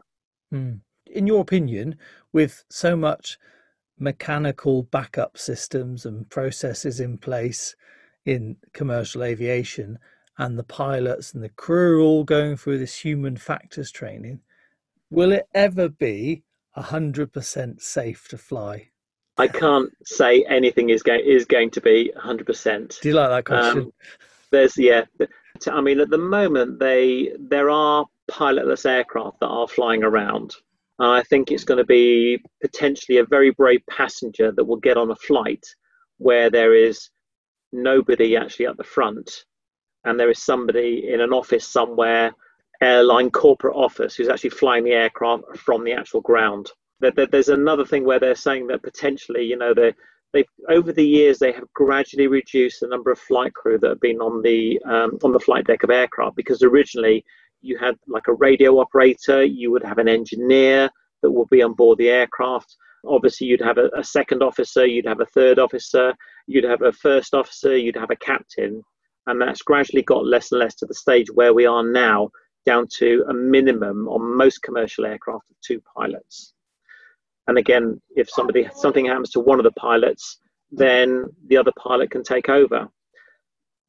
Mm. 0.53 0.81
In 1.07 1.27
your 1.27 1.41
opinion, 1.41 1.97
with 2.33 2.65
so 2.71 2.97
much 2.97 3.39
mechanical 3.99 4.83
backup 4.83 5.39
systems 5.39 6.07
and 6.07 6.29
processes 6.29 7.01
in 7.01 7.19
place 7.19 7.75
in 8.25 8.57
commercial 8.73 9.23
aviation, 9.23 9.99
and 10.39 10.57
the 10.57 10.65
pilots 10.65 11.35
and 11.35 11.43
the 11.43 11.49
crew 11.49 12.03
all 12.03 12.23
going 12.23 12.57
through 12.57 12.79
this 12.79 13.01
human 13.01 13.37
factors 13.37 13.91
training, 13.91 14.41
will 15.11 15.33
it 15.33 15.49
ever 15.53 15.89
be 15.89 16.45
100% 16.77 17.83
safe 17.83 18.29
to 18.29 18.39
fly? 18.39 18.91
I 19.39 19.49
can't 19.49 19.91
say 20.05 20.45
anything 20.49 20.91
is 20.91 21.03
going 21.03 21.23
is 21.25 21.45
going 21.45 21.71
to 21.71 21.81
be 21.81 22.13
100%. 22.17 23.01
Do 23.01 23.09
you 23.09 23.15
like 23.15 23.31
that 23.31 23.45
question? 23.45 23.79
Um, 23.79 23.93
there's 24.51 24.77
yeah. 24.77 25.05
I 25.67 25.81
mean, 25.81 26.01
at 26.01 26.11
the 26.11 26.19
moment, 26.19 26.79
they 26.79 27.33
there 27.39 27.71
are 27.71 28.07
pilotless 28.31 28.87
aircraft 28.87 29.41
that 29.41 29.49
are 29.49 29.69
flying 29.69 30.03
around. 30.03 30.55
And 30.99 31.11
I 31.11 31.23
think 31.23 31.51
it's 31.51 31.65
going 31.65 31.79
to 31.79 31.85
be 31.85 32.43
potentially 32.61 33.19
a 33.19 33.25
very 33.25 33.51
brave 33.51 33.83
passenger 33.89 34.51
that 34.53 34.65
will 34.65 34.77
get 34.77 34.97
on 34.97 35.13
a 35.13 35.17
flight 35.17 35.65
where 36.19 36.51
there 36.51 36.75
is 36.75 37.11
nobody 37.73 38.37
actually 38.37 38.67
at 38.67 38.77
the 38.77 38.85
front, 38.85 39.45
and 40.05 40.19
there 40.19 40.31
is 40.31 40.45
somebody 40.45 41.09
in 41.13 41.21
an 41.21 41.33
office 41.33 41.67
somewhere, 41.69 42.33
airline 42.81 43.31
corporate 43.31 43.77
office, 43.77 44.17
who's 44.17 44.29
actually 44.29 44.51
flying 44.51 44.83
the 44.83 44.93
aircraft 44.93 45.45
from 45.57 45.85
the 45.85 45.93
actual 45.93 46.21
ground 46.21 46.73
there's 47.01 47.49
another 47.49 47.85
thing 47.85 48.05
where 48.05 48.21
they're 48.21 48.35
saying 48.35 48.67
that 48.69 48.83
potentially, 48.83 49.45
you 49.45 49.57
know, 49.57 49.75
they 49.75 49.95
they 50.33 50.45
over 50.69 50.93
the 50.93 51.07
years 51.07 51.39
they 51.39 51.53
have 51.53 51.73
gradually 51.73 52.27
reduced 52.27 52.81
the 52.81 52.89
number 52.89 53.11
of 53.11 53.19
flight 53.19 53.55
crew 53.55 53.79
that 53.79 53.89
have 53.89 54.01
been 54.01 54.21
on 54.21 54.43
the 54.43 54.79
um, 54.85 55.19
on 55.23 55.33
the 55.33 55.41
flight 55.41 55.67
deck 55.67 55.83
of 55.83 55.91
aircraft 55.91 56.37
because 56.37 56.63
originally 56.63 57.25
you 57.63 57.79
had 57.79 57.97
like 58.07 58.29
a 58.29 58.35
radio 58.35 58.79
operator, 58.79 59.45
you 59.45 59.71
would 59.71 59.85
have 59.85 59.99
an 59.99 60.09
engineer 60.09 60.91
that 61.23 61.31
would 61.31 61.49
be 61.51 61.63
on 61.63 61.75
board 61.75 61.99
the 61.99 62.11
aircraft. 62.11 62.77
Obviously, 63.07 63.47
you'd 63.47 63.61
have 63.61 63.79
a, 63.79 63.91
a 63.97 64.05
second 64.05 64.43
officer, 64.43 64.87
you'd 64.87 65.07
have 65.07 65.21
a 65.21 65.27
third 65.27 65.59
officer, 65.59 66.15
you'd 66.47 66.65
have 66.65 66.83
a 66.83 66.93
first 66.93 67.35
officer, 67.35 67.77
you'd 67.77 67.97
have 67.97 68.11
a 68.11 68.17
captain, 68.17 68.83
and 69.27 69.41
that's 69.41 69.63
gradually 69.63 70.03
got 70.03 70.27
less 70.27 70.53
and 70.53 70.61
less 70.61 70.75
to 70.77 70.87
the 70.87 70.95
stage 70.95 71.29
where 71.33 71.55
we 71.55 71.67
are 71.67 71.83
now, 71.83 72.31
down 72.67 72.87
to 72.99 73.25
a 73.29 73.35
minimum 73.35 74.09
on 74.09 74.37
most 74.37 74.63
commercial 74.63 75.07
aircraft 75.07 75.51
of 75.51 75.57
two 75.61 75.81
pilots. 75.97 76.55
And 77.49 77.59
again, 77.59 78.01
if 78.15 78.29
somebody 78.31 78.69
something 78.75 79.07
happens 79.07 79.31
to 79.31 79.41
one 79.41 79.59
of 79.59 79.65
the 79.65 79.73
pilots, 79.73 80.39
then 80.71 81.25
the 81.49 81.57
other 81.57 81.73
pilot 81.79 82.11
can 82.11 82.23
take 82.23 82.49
over. 82.49 82.89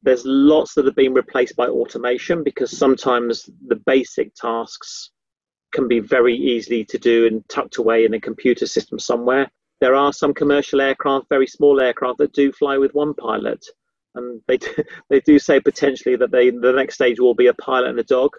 There's 0.02 0.24
lots 0.24 0.74
that 0.74 0.86
have 0.86 0.96
been 0.96 1.12
replaced 1.12 1.56
by 1.56 1.66
automation 1.66 2.42
because 2.42 2.76
sometimes 2.76 3.48
the 3.66 3.76
basic 3.76 4.34
tasks 4.34 5.10
can 5.72 5.88
be 5.88 6.00
very 6.00 6.34
easily 6.34 6.84
to 6.86 6.98
do 6.98 7.26
and 7.26 7.46
tucked 7.50 7.76
away 7.76 8.06
in 8.06 8.14
a 8.14 8.20
computer 8.20 8.66
system 8.66 8.98
somewhere. 8.98 9.50
There 9.80 9.94
are 9.94 10.12
some 10.12 10.32
commercial 10.32 10.80
aircraft, 10.80 11.28
very 11.28 11.46
small 11.46 11.80
aircraft, 11.80 12.18
that 12.18 12.32
do 12.32 12.52
fly 12.52 12.78
with 12.78 12.94
one 12.94 13.14
pilot, 13.14 13.64
and 14.14 14.40
they 14.48 14.56
do, 14.56 14.70
they 15.10 15.20
do 15.20 15.38
say 15.38 15.60
potentially 15.60 16.16
that 16.16 16.30
they 16.30 16.48
the 16.50 16.72
next 16.72 16.94
stage 16.94 17.20
will 17.20 17.34
be 17.34 17.46
a 17.48 17.54
pilot 17.54 17.90
and 17.90 18.00
a 18.00 18.04
dog, 18.04 18.30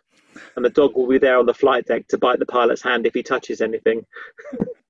and 0.55 0.65
the 0.65 0.69
dog 0.69 0.95
will 0.95 1.07
be 1.07 1.19
there 1.19 1.37
on 1.37 1.45
the 1.45 1.53
flight 1.53 1.85
deck 1.85 2.07
to 2.07 2.17
bite 2.17 2.39
the 2.39 2.45
pilot's 2.45 2.81
hand 2.81 3.05
if 3.05 3.13
he 3.13 3.21
touches 3.21 3.61
anything. 3.61 4.05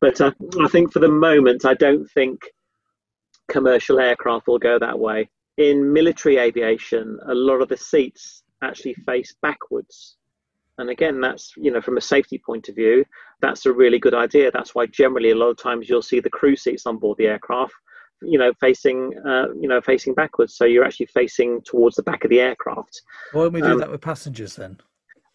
but 0.00 0.20
uh, 0.20 0.32
I 0.60 0.68
think 0.68 0.92
for 0.92 0.98
the 0.98 1.08
moment, 1.08 1.64
I 1.64 1.74
don't 1.74 2.10
think 2.10 2.40
commercial 3.48 4.00
aircraft 4.00 4.46
will 4.46 4.58
go 4.58 4.78
that 4.78 4.98
way. 4.98 5.28
In 5.56 5.92
military 5.92 6.38
aviation, 6.38 7.18
a 7.28 7.34
lot 7.34 7.62
of 7.62 7.68
the 7.68 7.76
seats 7.76 8.42
actually 8.62 8.94
face 8.94 9.34
backwards. 9.42 10.16
And 10.78 10.90
again, 10.90 11.20
that's, 11.20 11.52
you 11.56 11.70
know, 11.70 11.80
from 11.80 11.98
a 11.98 12.00
safety 12.00 12.40
point 12.44 12.68
of 12.68 12.74
view, 12.74 13.04
that's 13.40 13.66
a 13.66 13.72
really 13.72 14.00
good 14.00 14.14
idea. 14.14 14.50
That's 14.50 14.74
why 14.74 14.86
generally 14.86 15.30
a 15.30 15.36
lot 15.36 15.50
of 15.50 15.56
times 15.56 15.88
you'll 15.88 16.02
see 16.02 16.18
the 16.18 16.30
crew 16.30 16.56
seats 16.56 16.86
on 16.86 16.98
board 16.98 17.18
the 17.18 17.28
aircraft, 17.28 17.74
you 18.22 18.38
know, 18.38 18.52
facing, 18.60 19.12
uh, 19.24 19.52
you 19.60 19.68
know, 19.68 19.80
facing 19.80 20.14
backwards. 20.14 20.56
So 20.56 20.64
you're 20.64 20.84
actually 20.84 21.06
facing 21.06 21.60
towards 21.64 21.94
the 21.94 22.02
back 22.02 22.24
of 22.24 22.30
the 22.30 22.40
aircraft. 22.40 23.02
Why 23.30 23.42
don't 23.42 23.52
we 23.52 23.60
do 23.60 23.72
um, 23.72 23.78
that 23.78 23.90
with 23.90 24.00
passengers 24.00 24.56
then? 24.56 24.80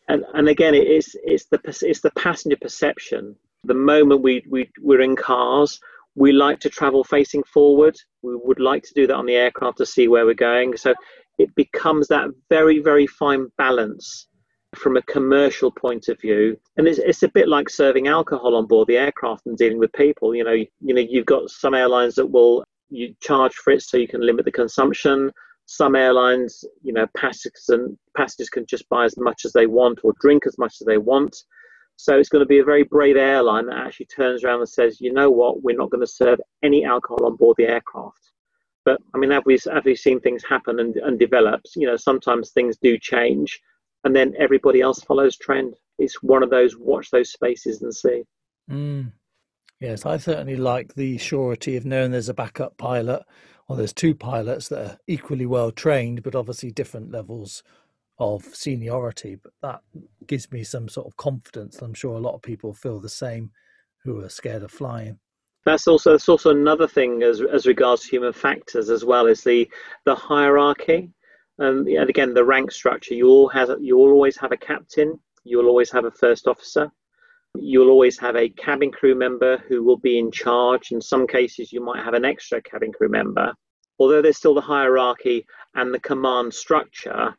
And, 0.10 0.26
and 0.34 0.50
again, 0.50 0.74
it's, 0.74 1.16
it's, 1.24 1.46
the, 1.46 1.60
it's 1.64 2.02
the 2.02 2.12
passenger 2.18 2.58
perception 2.60 3.38
the 3.64 3.74
moment 3.74 4.22
we, 4.22 4.44
we, 4.50 4.70
we're 4.82 5.02
in 5.02 5.16
cars, 5.16 5.80
we 6.16 6.32
like 6.32 6.60
to 6.62 6.70
travel 6.70 7.04
facing 7.04 7.44
forward. 7.44 7.96
We 8.22 8.36
would 8.36 8.60
like 8.60 8.84
to 8.84 8.94
do 8.94 9.08
that 9.08 9.16
on 9.16 9.26
the 9.26 9.36
aircraft 9.36 9.78
to 9.78 9.86
see 9.86 10.08
where 10.08 10.26
we're 10.26 10.34
going. 10.34 10.76
So 10.78 10.94
it 11.38 11.54
becomes 11.56 12.08
that 12.08 12.30
very, 12.50 12.80
very 12.80 13.08
fine 13.08 13.48
balance 13.58 14.28
from 14.76 14.98
a 14.98 15.02
commercial 15.04 15.72
point 15.72 16.10
of 16.10 16.20
view. 16.22 16.58
And 16.78 16.88
it's, 16.88 17.00
it's 17.00 17.24
a 17.24 17.30
bit 17.30 17.48
like 17.48 17.70
serving 17.70 18.08
alcohol 18.08 18.56
on 18.56 18.68
board 18.68 18.88
the 18.88 18.98
aircraft 18.98 19.46
and 19.46 19.58
dealing 19.58 19.80
with 19.80 19.92
people. 19.94 20.36
You 20.36 20.44
know, 20.44 20.52
you, 20.52 20.68
you 20.82 20.94
know, 20.94 21.02
you've 21.02 21.26
got 21.26 21.50
some 21.50 21.74
airlines 21.74 22.16
that 22.16 22.28
will 22.28 22.64
you 22.90 23.16
charge 23.22 23.54
for 23.54 23.72
it 23.72 23.82
so 23.82 23.98
you 23.98 24.08
can 24.08 24.26
limit 24.26 24.46
the 24.46 24.52
consumption. 24.52 25.32
Some 25.66 25.96
airlines, 25.96 26.64
you 26.82 26.94
know, 26.94 27.06
passengers 27.16 27.70
and 27.70 27.98
passengers 28.18 28.50
can 28.50 28.66
just 28.66 28.88
buy 28.90 29.06
as 29.06 29.16
much 29.18 29.46
as 29.46 29.54
they 29.54 29.68
want 29.68 30.00
or 30.04 30.14
drink 30.20 30.44
as 30.48 30.58
much 30.58 30.76
as 30.82 30.86
they 30.86 30.98
want. 30.98 31.36
So 32.02 32.18
it's 32.18 32.30
going 32.30 32.40
to 32.40 32.48
be 32.48 32.60
a 32.60 32.64
very 32.64 32.84
brave 32.84 33.18
airline 33.18 33.66
that 33.66 33.86
actually 33.86 34.06
turns 34.06 34.42
around 34.42 34.62
and 34.62 34.70
says, 34.70 35.02
you 35.02 35.12
know 35.12 35.30
what, 35.30 35.64
we're 35.64 35.76
not 35.76 35.90
going 35.90 36.00
to 36.00 36.08
serve 36.08 36.40
any 36.64 36.86
alcohol 36.86 37.26
on 37.26 37.36
board 37.36 37.58
the 37.58 37.68
aircraft. 37.68 38.32
But 38.86 39.02
I 39.14 39.18
mean, 39.18 39.32
have 39.32 39.46
we, 39.46 39.60
have 39.70 39.84
we 39.84 39.98
seen 39.98 40.22
things 40.22 40.42
happen 40.48 40.80
and, 40.80 40.96
and 40.96 41.20
develop? 41.20 41.60
You 41.76 41.88
know, 41.88 41.98
sometimes 41.98 42.52
things 42.52 42.78
do 42.78 42.98
change 42.98 43.60
and 44.06 44.16
then 44.16 44.34
everybody 44.40 44.80
else 44.80 45.02
follows 45.02 45.36
trend. 45.36 45.76
It's 45.98 46.24
one 46.24 46.42
of 46.42 46.50
those 46.50 46.78
watch 46.78 47.12
those 47.12 47.34
spaces 47.34 47.82
and 47.82 47.94
see. 47.94 48.24
Mm. 48.72 49.12
Yes, 49.82 50.06
I 50.06 50.16
certainly 50.16 50.56
like 50.56 50.96
the 50.96 51.18
surety 51.18 51.76
of 51.76 51.86
knowing 51.86 52.12
there's 52.12 52.30
a 52.30 52.34
backup 52.34 52.78
pilot 52.78 53.24
or 53.68 53.76
there's 53.76 53.92
two 53.92 54.16
pilots 54.16 54.70
that 54.70 54.86
are 54.86 54.98
equally 55.08 55.46
well 55.46 55.70
trained, 55.70 56.24
but 56.24 56.34
obviously 56.34 56.72
different 56.72 57.12
levels 57.12 57.62
of 58.20 58.44
seniority, 58.44 59.36
but 59.36 59.54
that 59.62 59.82
gives 60.28 60.52
me 60.52 60.64
some 60.64 60.90
sort 60.90 61.08
of 61.08 61.16
confidence. 61.18 61.82
I'm 61.82 61.94
sure 61.94 62.16
a 62.16 62.22
lot 62.22 62.36
of 62.36 62.42
people 62.42 62.74
feel 62.74 63.00
the 63.00 63.10
same 63.10 63.52
who 64.04 64.22
are 64.22 64.30
scared 64.30 64.64
of 64.64 64.72
flying. 64.72 65.20
That's 65.66 65.88
also 65.88 66.12
that's 66.12 66.30
also 66.30 66.52
another 66.52 66.88
thing 66.88 67.22
as 67.24 67.42
as 67.42 67.66
regards 67.66 68.06
human 68.06 68.34
factors 68.34 68.90
as 68.90 69.04
well 69.04 69.28
is 69.28 69.44
the 69.44 69.70
the 70.06 70.16
hierarchy, 70.16 71.12
um, 71.60 71.86
and 71.88 72.10
again 72.10 72.34
the 72.34 72.46
rank 72.46 72.72
structure. 72.72 73.14
You 73.14 73.28
all 73.28 73.50
have 73.50 73.70
you 73.80 73.98
will 73.98 74.12
always 74.12 74.38
have 74.38 74.52
a 74.52 74.58
captain. 74.58 75.20
You 75.44 75.58
will 75.58 75.68
always 75.68 75.92
have 75.92 76.06
a 76.06 76.12
first 76.12 76.48
officer. 76.48 76.92
You'll 77.56 77.90
always 77.90 78.18
have 78.20 78.36
a 78.36 78.50
cabin 78.50 78.92
crew 78.92 79.16
member 79.16 79.58
who 79.68 79.84
will 79.84 79.98
be 79.98 80.20
in 80.20 80.32
charge. 80.32 80.92
In 80.92 81.02
some 81.02 81.26
cases, 81.26 81.74
you 81.74 81.84
might 81.84 82.04
have 82.04 82.14
an 82.14 82.26
extra 82.26 82.62
cabin 82.62 82.94
crew 82.94 83.10
member. 83.10 83.54
Although 83.98 84.22
there's 84.22 84.38
still 84.38 84.54
the 84.54 84.62
hierarchy 84.62 85.46
and 85.76 85.94
the 85.94 86.00
command 86.00 86.54
structure, 86.54 87.36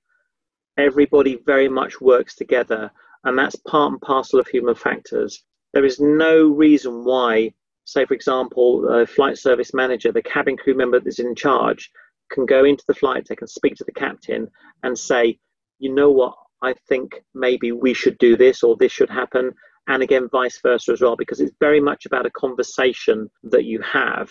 everybody 0.81 1.39
very 1.47 1.69
much 1.69 2.01
works 2.01 2.35
together. 2.35 2.91
And 3.25 3.39
that's 3.39 3.57
part 3.57 3.93
and 3.93 4.01
parcel 4.01 4.41
of 4.41 4.49
human 4.49 4.75
factors. 4.75 5.45
There 5.73 5.85
is 5.85 6.01
no 6.01 6.49
reason 6.49 7.05
why, 7.05 7.53
say, 7.85 8.05
for 8.07 8.15
example, 8.15 8.89
a 8.89 9.07
flight 9.07 9.39
service 9.39 9.73
manager, 9.75 10.11
the 10.11 10.23
cabin 10.23 10.57
crew 10.57 10.75
member 10.75 11.01
that's 11.01 11.19
in 11.19 11.35
charge, 11.35 11.91
can 12.31 12.47
go 12.47 12.65
into 12.65 12.85
the 12.87 12.95
flight 12.95 13.27
deck 13.27 13.41
and 13.41 13.51
speak 13.51 13.75
to 13.77 13.85
the 13.85 13.93
captain 13.93 14.49
and 14.83 14.99
say, 14.99 15.39
you 15.79 15.93
know 15.93 16.11
what, 16.11 16.35
I 16.63 16.75
think 16.89 17.23
maybe 17.35 17.73
we 17.73 17.95
should 17.95 18.19
do 18.19 18.37
this 18.37 18.63
or 18.63 18.77
this 18.77 18.93
should 18.93 19.11
happen 19.11 19.53
and 19.89 20.03
again 20.03 20.29
vice 20.31 20.61
versa 20.63 20.93
as 20.93 21.01
well 21.01 21.17
because 21.17 21.41
it's 21.41 21.55
very 21.59 21.81
much 21.81 22.07
about 22.07 22.27
a 22.27 22.31
conversation 22.31 23.29
that 23.43 23.65
you 23.65 23.81
have 23.81 24.31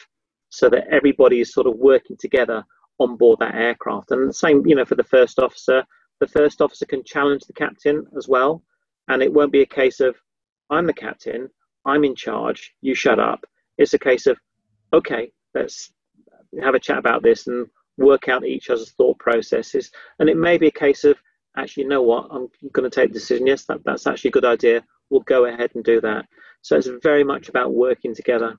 so 0.49 0.69
that 0.69 0.88
everybody 0.91 1.41
is 1.41 1.53
sort 1.53 1.67
of 1.67 1.75
working 1.75 2.15
together 2.17 2.63
on 2.99 3.17
board 3.17 3.39
that 3.39 3.55
aircraft 3.55 4.12
and 4.12 4.29
the 4.29 4.33
same 4.33 4.65
you 4.65 4.75
know 4.75 4.85
for 4.85 4.95
the 4.95 5.03
first 5.03 5.39
officer 5.39 5.83
the 6.19 6.27
first 6.27 6.62
officer 6.62 6.86
can 6.86 7.03
challenge 7.03 7.43
the 7.43 7.53
captain 7.53 8.05
as 8.17 8.27
well 8.27 8.62
and 9.08 9.21
it 9.21 9.34
won't 9.34 9.51
be 9.51 9.62
a 9.62 9.65
case 9.65 9.99
of 9.99 10.15
i'm 10.69 10.86
the 10.86 10.93
captain 10.93 11.49
i'm 11.86 12.03
in 12.03 12.15
charge 12.15 12.73
you 12.82 12.93
shut 12.93 13.19
up 13.19 13.45
it's 13.77 13.93
a 13.93 13.99
case 13.99 14.27
of 14.27 14.38
okay 14.93 15.32
let's 15.53 15.91
have 16.62 16.75
a 16.75 16.79
chat 16.79 16.97
about 16.97 17.23
this 17.23 17.47
and 17.47 17.67
work 17.97 18.29
out 18.29 18.45
each 18.45 18.69
other's 18.69 18.91
thought 18.91 19.17
processes 19.19 19.91
and 20.19 20.29
it 20.29 20.38
may 20.38 20.58
be 20.58 20.67
a 20.67 20.71
case 20.71 21.03
of 21.03 21.17
actually 21.58 21.84
you 21.84 21.89
know 21.89 22.01
what 22.01 22.27
i'm 22.32 22.47
going 22.71 22.89
to 22.89 22.95
take 22.95 23.12
the 23.12 23.19
decision 23.19 23.47
yes 23.47 23.65
that, 23.65 23.84
that's 23.84 24.08
actually 24.08 24.29
a 24.29 24.32
good 24.32 24.45
idea 24.45 24.84
We'll 25.10 25.21
go 25.21 25.45
ahead 25.45 25.71
and 25.75 25.84
do 25.84 25.99
that. 26.01 26.25
So 26.62 26.77
it's 26.77 26.89
very 27.01 27.23
much 27.23 27.49
about 27.49 27.73
working 27.73 28.13
together. 28.13 28.58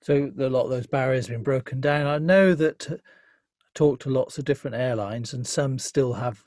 So 0.00 0.32
a 0.38 0.48
lot 0.48 0.64
of 0.64 0.70
those 0.70 0.86
barriers 0.86 1.26
have 1.26 1.36
been 1.36 1.44
broken 1.44 1.80
down. 1.80 2.06
I 2.06 2.18
know 2.18 2.54
that 2.54 2.90
uh, 2.90 2.94
I 2.94 2.98
talked 3.74 4.02
to 4.02 4.10
lots 4.10 4.36
of 4.38 4.44
different 4.44 4.76
airlines, 4.76 5.32
and 5.32 5.46
some 5.46 5.78
still 5.78 6.14
have 6.14 6.44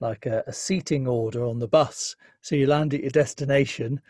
like 0.00 0.26
a, 0.26 0.42
a 0.46 0.52
seating 0.52 1.06
order 1.06 1.44
on 1.44 1.58
the 1.58 1.68
bus. 1.68 2.16
So 2.40 2.56
you 2.56 2.66
land 2.66 2.94
at 2.94 3.02
your 3.02 3.10
destination, 3.10 4.00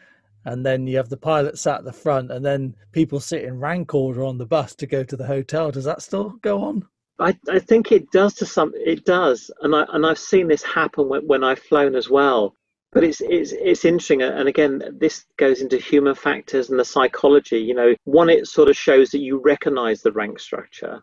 and 0.45 0.65
then 0.65 0.87
you 0.87 0.97
have 0.97 1.09
the 1.09 1.17
pilot 1.17 1.59
sat 1.59 1.81
at 1.81 1.85
the 1.85 1.93
front, 1.93 2.31
and 2.31 2.45
then 2.45 2.75
people 2.93 3.21
sit 3.21 3.45
in 3.45 3.61
rank 3.61 3.95
order 3.95 4.25
on 4.25 4.39
the 4.39 4.47
bus 4.47 4.75
to 4.77 4.87
go 4.87 5.05
to 5.05 5.17
the 5.17 5.27
hotel. 5.27 5.71
Does 5.71 5.85
that 5.85 6.03
still 6.03 6.31
go 6.43 6.63
on? 6.63 6.87
I, 7.19 7.37
I 7.51 7.59
think 7.59 7.93
it 7.93 8.11
does 8.11 8.35
to 8.35 8.47
some. 8.47 8.73
It 8.75 9.05
does, 9.05 9.51
and 9.61 9.75
I 9.75 9.85
and 9.93 10.07
I've 10.07 10.19
seen 10.19 10.49
this 10.49 10.63
happen 10.63 11.09
when, 11.09 11.27
when 11.27 11.45
I've 11.45 11.59
flown 11.59 11.95
as 11.95 12.09
well 12.09 12.55
but 12.93 13.05
it's 13.05 13.21
it's 13.21 13.53
it's 13.53 13.85
interesting 13.85 14.23
and 14.23 14.49
again 14.49 14.83
this 14.99 15.25
goes 15.37 15.61
into 15.61 15.77
human 15.77 16.15
factors 16.15 16.71
and 16.71 16.79
the 16.79 16.85
psychology 16.85 17.59
you 17.59 17.75
know 17.75 17.95
one 18.05 18.29
it 18.29 18.47
sort 18.47 18.69
of 18.69 18.77
shows 18.77 19.11
that 19.11 19.21
you 19.21 19.39
recognize 19.39 20.03
the 20.03 20.13
rank 20.13 20.39
structure 20.39 21.01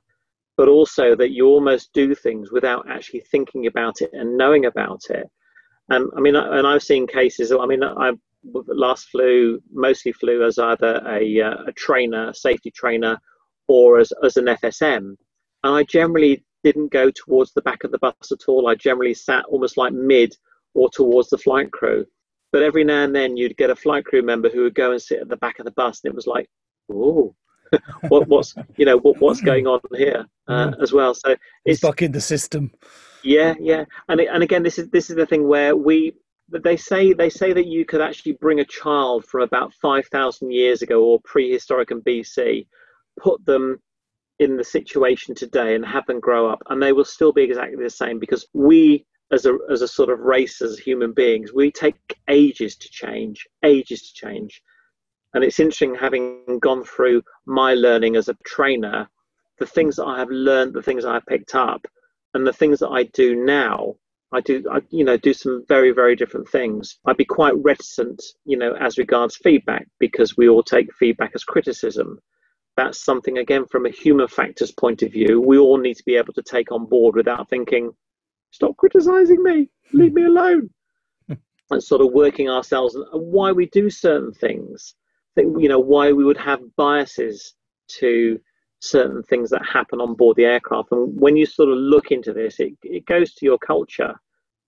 but 0.57 0.67
also 0.67 1.15
that 1.15 1.31
you 1.31 1.45
almost 1.45 1.93
do 1.93 2.13
things 2.13 2.51
without 2.51 2.89
actually 2.89 3.21
thinking 3.31 3.67
about 3.67 4.01
it 4.01 4.09
and 4.13 4.37
knowing 4.37 4.65
about 4.65 5.01
it. 5.09 5.29
And 5.89 6.09
i 6.17 6.19
mean 6.19 6.35
and 6.35 6.67
i've 6.67 6.83
seen 6.83 7.07
cases 7.07 7.53
i 7.53 7.65
mean 7.65 7.81
i 7.83 8.11
last 8.67 9.07
flew 9.09 9.61
mostly 9.71 10.11
flew 10.11 10.45
as 10.45 10.59
either 10.59 11.01
a, 11.07 11.41
uh, 11.41 11.63
a 11.67 11.71
trainer 11.71 12.29
a 12.29 12.33
safety 12.33 12.71
trainer 12.71 13.17
or 13.67 13.99
as, 13.99 14.11
as 14.23 14.35
an 14.35 14.45
fsm 14.45 15.15
and 15.63 15.75
i 15.79 15.83
generally 15.83 16.43
didn't 16.63 16.91
go 16.91 17.09
towards 17.11 17.53
the 17.53 17.61
back 17.61 17.83
of 17.83 17.91
the 17.91 17.99
bus 17.99 18.31
at 18.31 18.47
all. 18.47 18.67
I 18.67 18.75
generally 18.75 19.13
sat 19.13 19.45
almost 19.45 19.77
like 19.77 19.93
mid 19.93 20.35
or 20.73 20.89
towards 20.89 21.29
the 21.29 21.37
flight 21.37 21.71
crew. 21.71 22.05
But 22.51 22.63
every 22.63 22.83
now 22.83 23.03
and 23.03 23.15
then 23.15 23.37
you'd 23.37 23.57
get 23.57 23.69
a 23.69 23.75
flight 23.75 24.05
crew 24.05 24.21
member 24.21 24.49
who 24.49 24.63
would 24.63 24.75
go 24.75 24.91
and 24.91 25.01
sit 25.01 25.21
at 25.21 25.29
the 25.29 25.37
back 25.37 25.59
of 25.59 25.65
the 25.65 25.71
bus, 25.71 26.01
and 26.03 26.11
it 26.11 26.15
was 26.15 26.27
like, 26.27 26.47
oh, 26.91 27.35
what, 28.09 28.27
what's 28.27 28.55
you 28.77 28.85
know 28.85 28.97
what, 28.97 29.19
what's 29.19 29.41
going 29.41 29.67
on 29.67 29.79
here 29.95 30.25
uh, 30.47 30.67
mm. 30.69 30.81
as 30.81 30.93
well. 30.93 31.13
So 31.13 31.35
it's 31.65 31.81
back 31.81 32.01
in 32.01 32.11
the 32.11 32.21
system. 32.21 32.71
Yeah, 33.23 33.55
yeah, 33.59 33.85
and 34.07 34.21
and 34.21 34.43
again, 34.43 34.63
this 34.63 34.77
is 34.77 34.89
this 34.89 35.09
is 35.09 35.15
the 35.15 35.25
thing 35.25 35.47
where 35.47 35.75
we 35.75 36.13
they 36.49 36.77
say 36.77 37.13
they 37.13 37.29
say 37.29 37.53
that 37.53 37.67
you 37.67 37.85
could 37.85 38.01
actually 38.01 38.33
bring 38.33 38.59
a 38.59 38.65
child 38.65 39.25
from 39.25 39.41
about 39.41 39.73
five 39.73 40.07
thousand 40.07 40.51
years 40.51 40.81
ago 40.81 41.03
or 41.03 41.19
prehistoric 41.21 41.91
and 41.91 42.03
BC, 42.03 42.67
put 43.19 43.43
them 43.45 43.81
in 44.39 44.55
the 44.55 44.63
situation 44.63 45.33
today 45.33 45.75
and 45.75 45.85
have 45.85 46.05
them 46.05 46.19
grow 46.19 46.47
up, 46.47 46.61
and 46.69 46.81
they 46.81 46.93
will 46.93 47.05
still 47.05 47.33
be 47.33 47.43
exactly 47.43 47.83
the 47.83 47.89
same 47.89 48.19
because 48.19 48.47
we 48.53 49.05
as 49.31 49.45
a 49.45 49.57
as 49.69 49.81
a 49.81 49.87
sort 49.87 50.09
of 50.09 50.19
race 50.19 50.61
as 50.61 50.77
human 50.77 51.11
beings 51.11 51.51
we 51.53 51.71
take 51.71 51.95
ages 52.29 52.75
to 52.77 52.89
change 52.89 53.45
ages 53.63 54.01
to 54.01 54.13
change 54.13 54.61
and 55.33 55.43
it's 55.43 55.59
interesting 55.59 55.95
having 55.95 56.59
gone 56.61 56.83
through 56.83 57.21
my 57.45 57.73
learning 57.73 58.15
as 58.15 58.29
a 58.29 58.37
trainer 58.45 59.07
the 59.59 59.65
things 59.65 59.95
that 59.95 60.05
i 60.05 60.17
have 60.17 60.29
learned 60.29 60.73
the 60.73 60.81
things 60.81 61.05
i 61.05 61.13
have 61.13 61.25
picked 61.25 61.55
up 61.55 61.85
and 62.33 62.45
the 62.45 62.53
things 62.53 62.79
that 62.79 62.89
i 62.89 63.03
do 63.03 63.35
now 63.35 63.93
i 64.33 64.41
do 64.41 64.63
I, 64.71 64.81
you 64.89 65.03
know 65.03 65.17
do 65.17 65.33
some 65.33 65.63
very 65.67 65.91
very 65.91 66.15
different 66.15 66.49
things 66.49 66.99
i'd 67.05 67.17
be 67.17 67.25
quite 67.25 67.55
reticent 67.57 68.21
you 68.45 68.57
know 68.57 68.73
as 68.79 68.97
regards 68.97 69.37
feedback 69.37 69.87
because 69.99 70.37
we 70.37 70.49
all 70.49 70.63
take 70.63 70.93
feedback 70.93 71.31
as 71.35 71.43
criticism 71.43 72.19
that's 72.75 73.03
something 73.03 73.39
again 73.39 73.65
from 73.65 73.85
a 73.85 73.91
human 73.91 74.27
factors 74.27 74.71
point 74.71 75.01
of 75.01 75.11
view 75.11 75.41
we 75.41 75.57
all 75.57 75.77
need 75.77 75.95
to 75.95 76.05
be 76.05 76.15
able 76.15 76.33
to 76.33 76.43
take 76.43 76.71
on 76.71 76.85
board 76.85 77.15
without 77.15 77.49
thinking 77.49 77.91
stop 78.51 78.75
criticizing 78.77 79.43
me, 79.43 79.69
leave 79.93 80.13
me 80.13 80.25
alone. 80.25 80.69
and 81.69 81.83
sort 81.83 82.01
of 82.01 82.11
working 82.11 82.49
ourselves 82.49 82.95
and 82.95 83.05
why 83.11 83.51
we 83.51 83.67
do 83.67 83.89
certain 83.89 84.33
things. 84.33 84.95
You 85.37 85.69
know, 85.69 85.79
why 85.79 86.11
we 86.11 86.25
would 86.25 86.37
have 86.37 86.59
biases 86.75 87.53
to 87.99 88.39
certain 88.79 89.23
things 89.23 89.49
that 89.49 89.65
happen 89.65 89.99
on 90.01 90.15
board 90.15 90.35
the 90.35 90.45
aircraft. 90.45 90.91
And 90.91 91.19
when 91.19 91.35
you 91.35 91.45
sort 91.45 91.69
of 91.69 91.77
look 91.77 92.11
into 92.11 92.33
this, 92.33 92.59
it, 92.59 92.73
it 92.83 93.05
goes 93.05 93.33
to 93.35 93.45
your 93.45 93.57
culture 93.57 94.15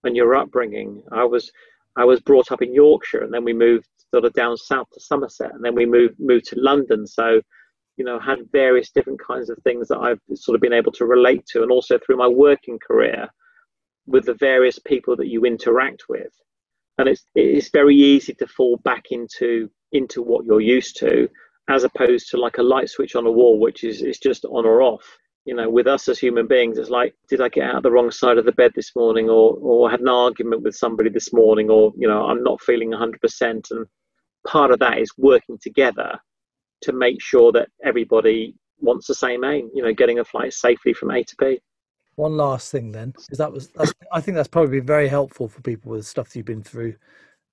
and 0.03 0.15
your 0.15 0.35
upbringing. 0.35 1.03
I 1.11 1.25
was 1.25 1.51
I 1.95 2.05
was 2.05 2.19
brought 2.19 2.51
up 2.51 2.61
in 2.61 2.73
Yorkshire, 2.73 3.23
and 3.23 3.33
then 3.33 3.43
we 3.43 3.53
moved 3.53 3.87
sort 4.11 4.25
of 4.25 4.33
down 4.33 4.57
south 4.57 4.87
to 4.93 4.99
Somerset, 4.99 5.53
and 5.53 5.63
then 5.63 5.75
we 5.75 5.85
moved 5.85 6.15
moved 6.19 6.45
to 6.47 6.59
London. 6.59 7.05
So, 7.07 7.41
you 7.97 8.05
know, 8.05 8.19
had 8.19 8.39
various 8.51 8.91
different 8.91 9.19
kinds 9.19 9.49
of 9.49 9.57
things 9.63 9.87
that 9.89 9.97
I've 9.97 10.21
sort 10.35 10.55
of 10.55 10.61
been 10.61 10.73
able 10.73 10.91
to 10.93 11.05
relate 11.05 11.45
to, 11.47 11.63
and 11.63 11.71
also 11.71 11.97
through 11.99 12.17
my 12.17 12.27
working 12.27 12.79
career, 12.79 13.27
with 14.05 14.25
the 14.25 14.35
various 14.35 14.79
people 14.79 15.15
that 15.17 15.27
you 15.27 15.45
interact 15.45 16.03
with 16.09 16.31
and 16.99 17.07
it's 17.07 17.25
it's 17.33 17.69
very 17.69 17.95
easy 17.95 18.33
to 18.33 18.45
fall 18.45 18.77
back 18.83 19.05
into 19.11 19.69
into 19.91 20.21
what 20.21 20.45
you're 20.45 20.61
used 20.61 20.97
to 20.97 21.27
as 21.69 21.83
opposed 21.83 22.29
to 22.29 22.37
like 22.37 22.57
a 22.57 22.63
light 22.63 22.89
switch 22.89 23.15
on 23.15 23.25
a 23.25 23.31
wall 23.31 23.59
which 23.59 23.83
is 23.83 24.01
is 24.01 24.19
just 24.19 24.45
on 24.45 24.65
or 24.65 24.81
off 24.81 25.17
you 25.45 25.55
know 25.55 25.69
with 25.69 25.87
us 25.87 26.07
as 26.07 26.19
human 26.19 26.47
beings 26.47 26.77
it's 26.77 26.89
like 26.89 27.15
did 27.29 27.41
i 27.41 27.49
get 27.49 27.69
out 27.69 27.77
of 27.77 27.83
the 27.83 27.91
wrong 27.91 28.11
side 28.11 28.37
of 28.37 28.45
the 28.45 28.51
bed 28.51 28.71
this 28.75 28.95
morning 28.95 29.29
or 29.29 29.57
or 29.61 29.89
had 29.89 30.01
an 30.01 30.09
argument 30.09 30.61
with 30.63 30.75
somebody 30.75 31.09
this 31.09 31.31
morning 31.33 31.69
or 31.69 31.91
you 31.97 32.07
know 32.07 32.25
i'm 32.25 32.43
not 32.43 32.61
feeling 32.61 32.91
100% 32.91 33.71
and 33.71 33.85
part 34.47 34.71
of 34.71 34.79
that 34.79 34.99
is 34.99 35.11
working 35.17 35.57
together 35.61 36.19
to 36.81 36.93
make 36.93 37.21
sure 37.21 37.51
that 37.51 37.69
everybody 37.83 38.55
wants 38.79 39.07
the 39.07 39.15
same 39.15 39.43
aim 39.43 39.69
you 39.73 39.83
know 39.83 39.93
getting 39.93 40.19
a 40.19 40.25
flight 40.25 40.53
safely 40.53 40.93
from 40.93 41.11
a 41.11 41.23
to 41.23 41.35
b 41.37 41.59
one 42.19 42.35
last 42.35 42.69
thing 42.69 42.91
then, 42.91 43.11
because 43.11 43.37
that 43.37 43.53
was 43.53 43.69
I 44.11 44.19
think 44.19 44.35
that's 44.35 44.49
probably 44.49 44.81
very 44.81 45.07
helpful 45.07 45.47
for 45.47 45.61
people 45.61 45.91
with 45.91 46.05
stuff 46.05 46.27
that 46.27 46.35
you've 46.35 46.45
been 46.45 46.61
through. 46.61 46.95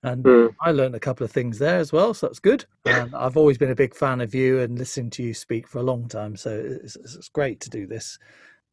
And 0.07 0.23
mm. 0.23 0.55
I 0.61 0.71
learned 0.71 0.95
a 0.95 0.99
couple 0.99 1.25
of 1.25 1.31
things 1.31 1.59
there 1.59 1.79
as 1.79 1.91
well, 1.91 2.13
so 2.13 2.27
that's 2.27 2.39
good. 2.39 2.65
And 2.85 3.13
I've 3.13 3.35
always 3.35 3.57
been 3.57 3.71
a 3.71 3.75
big 3.75 3.93
fan 3.93 4.21
of 4.21 4.33
you 4.33 4.59
and 4.59 4.79
listening 4.79 5.09
to 5.11 5.23
you 5.23 5.33
speak 5.33 5.67
for 5.67 5.79
a 5.79 5.83
long 5.83 6.07
time, 6.07 6.35
so 6.37 6.51
it's, 6.81 6.95
it's 6.95 7.29
great 7.29 7.59
to 7.61 7.69
do 7.69 7.85
this. 7.85 8.17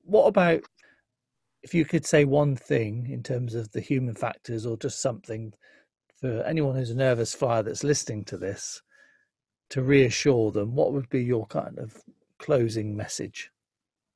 What 0.05 0.27
about 0.27 0.63
if 1.63 1.75
you 1.75 1.85
could 1.85 2.07
say 2.07 2.25
one 2.25 2.57
thing 2.57 3.09
in 3.11 3.23
terms 3.23 3.55
of 3.55 3.73
the 3.73 3.81
human 3.81 4.15
factors, 4.15 4.65
or 4.67 4.77
just 4.77 5.01
something 5.01 5.53
for 6.21 6.43
anyone 6.43 6.77
who's 6.77 6.91
a 6.91 6.95
nervous 6.95 7.35
flyer 7.35 7.63
that's 7.63 7.83
listening 7.85 8.25
to 8.27 8.37
this 8.37 8.83
to 9.71 9.83
reassure 9.83 10.53
them? 10.53 10.75
What 10.75 10.93
would 10.93 11.09
be 11.09 11.25
your 11.25 11.47
kind 11.47 11.79
of 11.79 12.01
closing 12.39 12.97
message? 12.97 13.51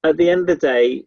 At 0.05 0.17
the 0.17 0.31
end 0.31 0.43
of 0.43 0.47
the 0.47 0.67
day, 0.67 1.05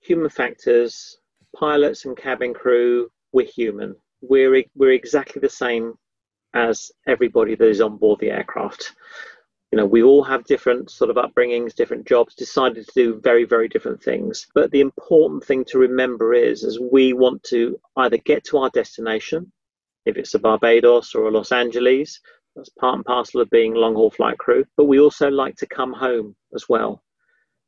human 0.00 0.28
factors, 0.28 1.18
pilots 1.56 2.04
and 2.04 2.16
cabin 2.16 2.54
crew, 2.54 3.10
we're 3.32 3.46
human. 3.46 3.96
We're, 4.20 4.64
we're 4.74 4.92
exactly 4.92 5.40
the 5.40 5.48
same 5.48 5.94
as 6.54 6.90
everybody 7.06 7.54
that 7.54 7.68
is 7.68 7.80
on 7.80 7.96
board 7.98 8.20
the 8.20 8.30
aircraft. 8.30 8.94
You 9.70 9.76
know, 9.76 9.86
we 9.86 10.02
all 10.02 10.24
have 10.24 10.44
different 10.44 10.90
sort 10.90 11.10
of 11.10 11.16
upbringings, 11.16 11.74
different 11.74 12.08
jobs, 12.08 12.34
decided 12.34 12.86
to 12.86 12.92
do 12.94 13.20
very, 13.22 13.44
very 13.44 13.68
different 13.68 14.02
things. 14.02 14.46
But 14.54 14.70
the 14.70 14.80
important 14.80 15.44
thing 15.44 15.64
to 15.66 15.78
remember 15.78 16.32
is, 16.32 16.64
as 16.64 16.78
we 16.80 17.12
want 17.12 17.42
to 17.44 17.78
either 17.96 18.16
get 18.16 18.44
to 18.44 18.58
our 18.58 18.70
destination, 18.70 19.52
if 20.06 20.16
it's 20.16 20.34
a 20.34 20.38
Barbados 20.38 21.14
or 21.14 21.28
a 21.28 21.30
Los 21.30 21.52
Angeles, 21.52 22.18
that's 22.56 22.70
part 22.70 22.96
and 22.96 23.04
parcel 23.04 23.42
of 23.42 23.50
being 23.50 23.74
long 23.74 23.94
haul 23.94 24.10
flight 24.10 24.38
crew. 24.38 24.64
But 24.76 24.86
we 24.86 24.98
also 24.98 25.28
like 25.28 25.56
to 25.56 25.66
come 25.66 25.92
home 25.92 26.34
as 26.54 26.66
well. 26.66 27.02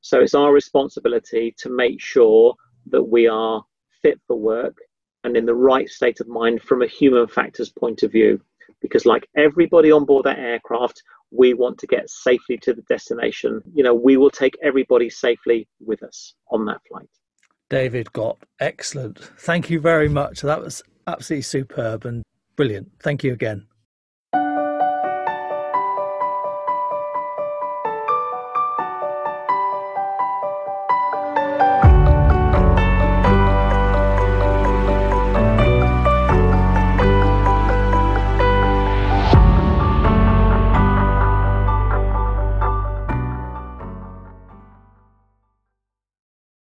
So 0.00 0.20
it's 0.20 0.34
our 0.34 0.52
responsibility 0.52 1.54
to 1.58 1.68
make 1.68 2.00
sure 2.00 2.54
that 2.86 3.04
we 3.04 3.28
are 3.28 3.62
fit 4.00 4.18
for 4.26 4.36
work 4.36 4.78
and 5.24 5.37
in 5.37 5.46
the 5.46 5.54
right 5.54 5.88
state 5.88 6.20
of 6.20 6.28
mind 6.28 6.62
from 6.62 6.83
a 6.83 6.87
human 6.87 7.26
factors 7.26 7.70
point 7.70 8.02
of 8.02 8.12
view. 8.12 8.40
because, 8.80 9.04
like 9.04 9.28
everybody 9.37 9.92
on 9.92 10.06
board 10.06 10.24
that 10.24 10.38
aircraft, 10.38 11.02
we 11.30 11.54
want 11.54 11.78
to 11.78 11.87
get 11.87 12.09
safely 12.09 12.56
to 12.59 12.72
the 12.72 12.83
destination. 12.83 13.62
You 13.74 13.85
know, 13.85 13.94
we 13.94 14.16
will 14.16 14.30
take 14.30 14.56
everybody 14.62 15.11
safely 15.11 15.68
with 15.80 16.02
us 16.02 16.35
on 16.50 16.64
that 16.66 16.80
flight. 16.88 17.09
David 17.68 18.12
Gott, 18.12 18.38
excellent. 18.59 19.18
Thank 19.38 19.70
you 19.70 19.80
very 19.80 20.09
much. 20.09 20.40
That 20.40 20.61
was 20.61 20.83
absolutely 21.06 21.42
superb 21.42 22.04
and 22.04 22.24
brilliant. 22.56 22.90
Thank 23.00 23.22
you 23.22 23.33
again. 23.33 23.66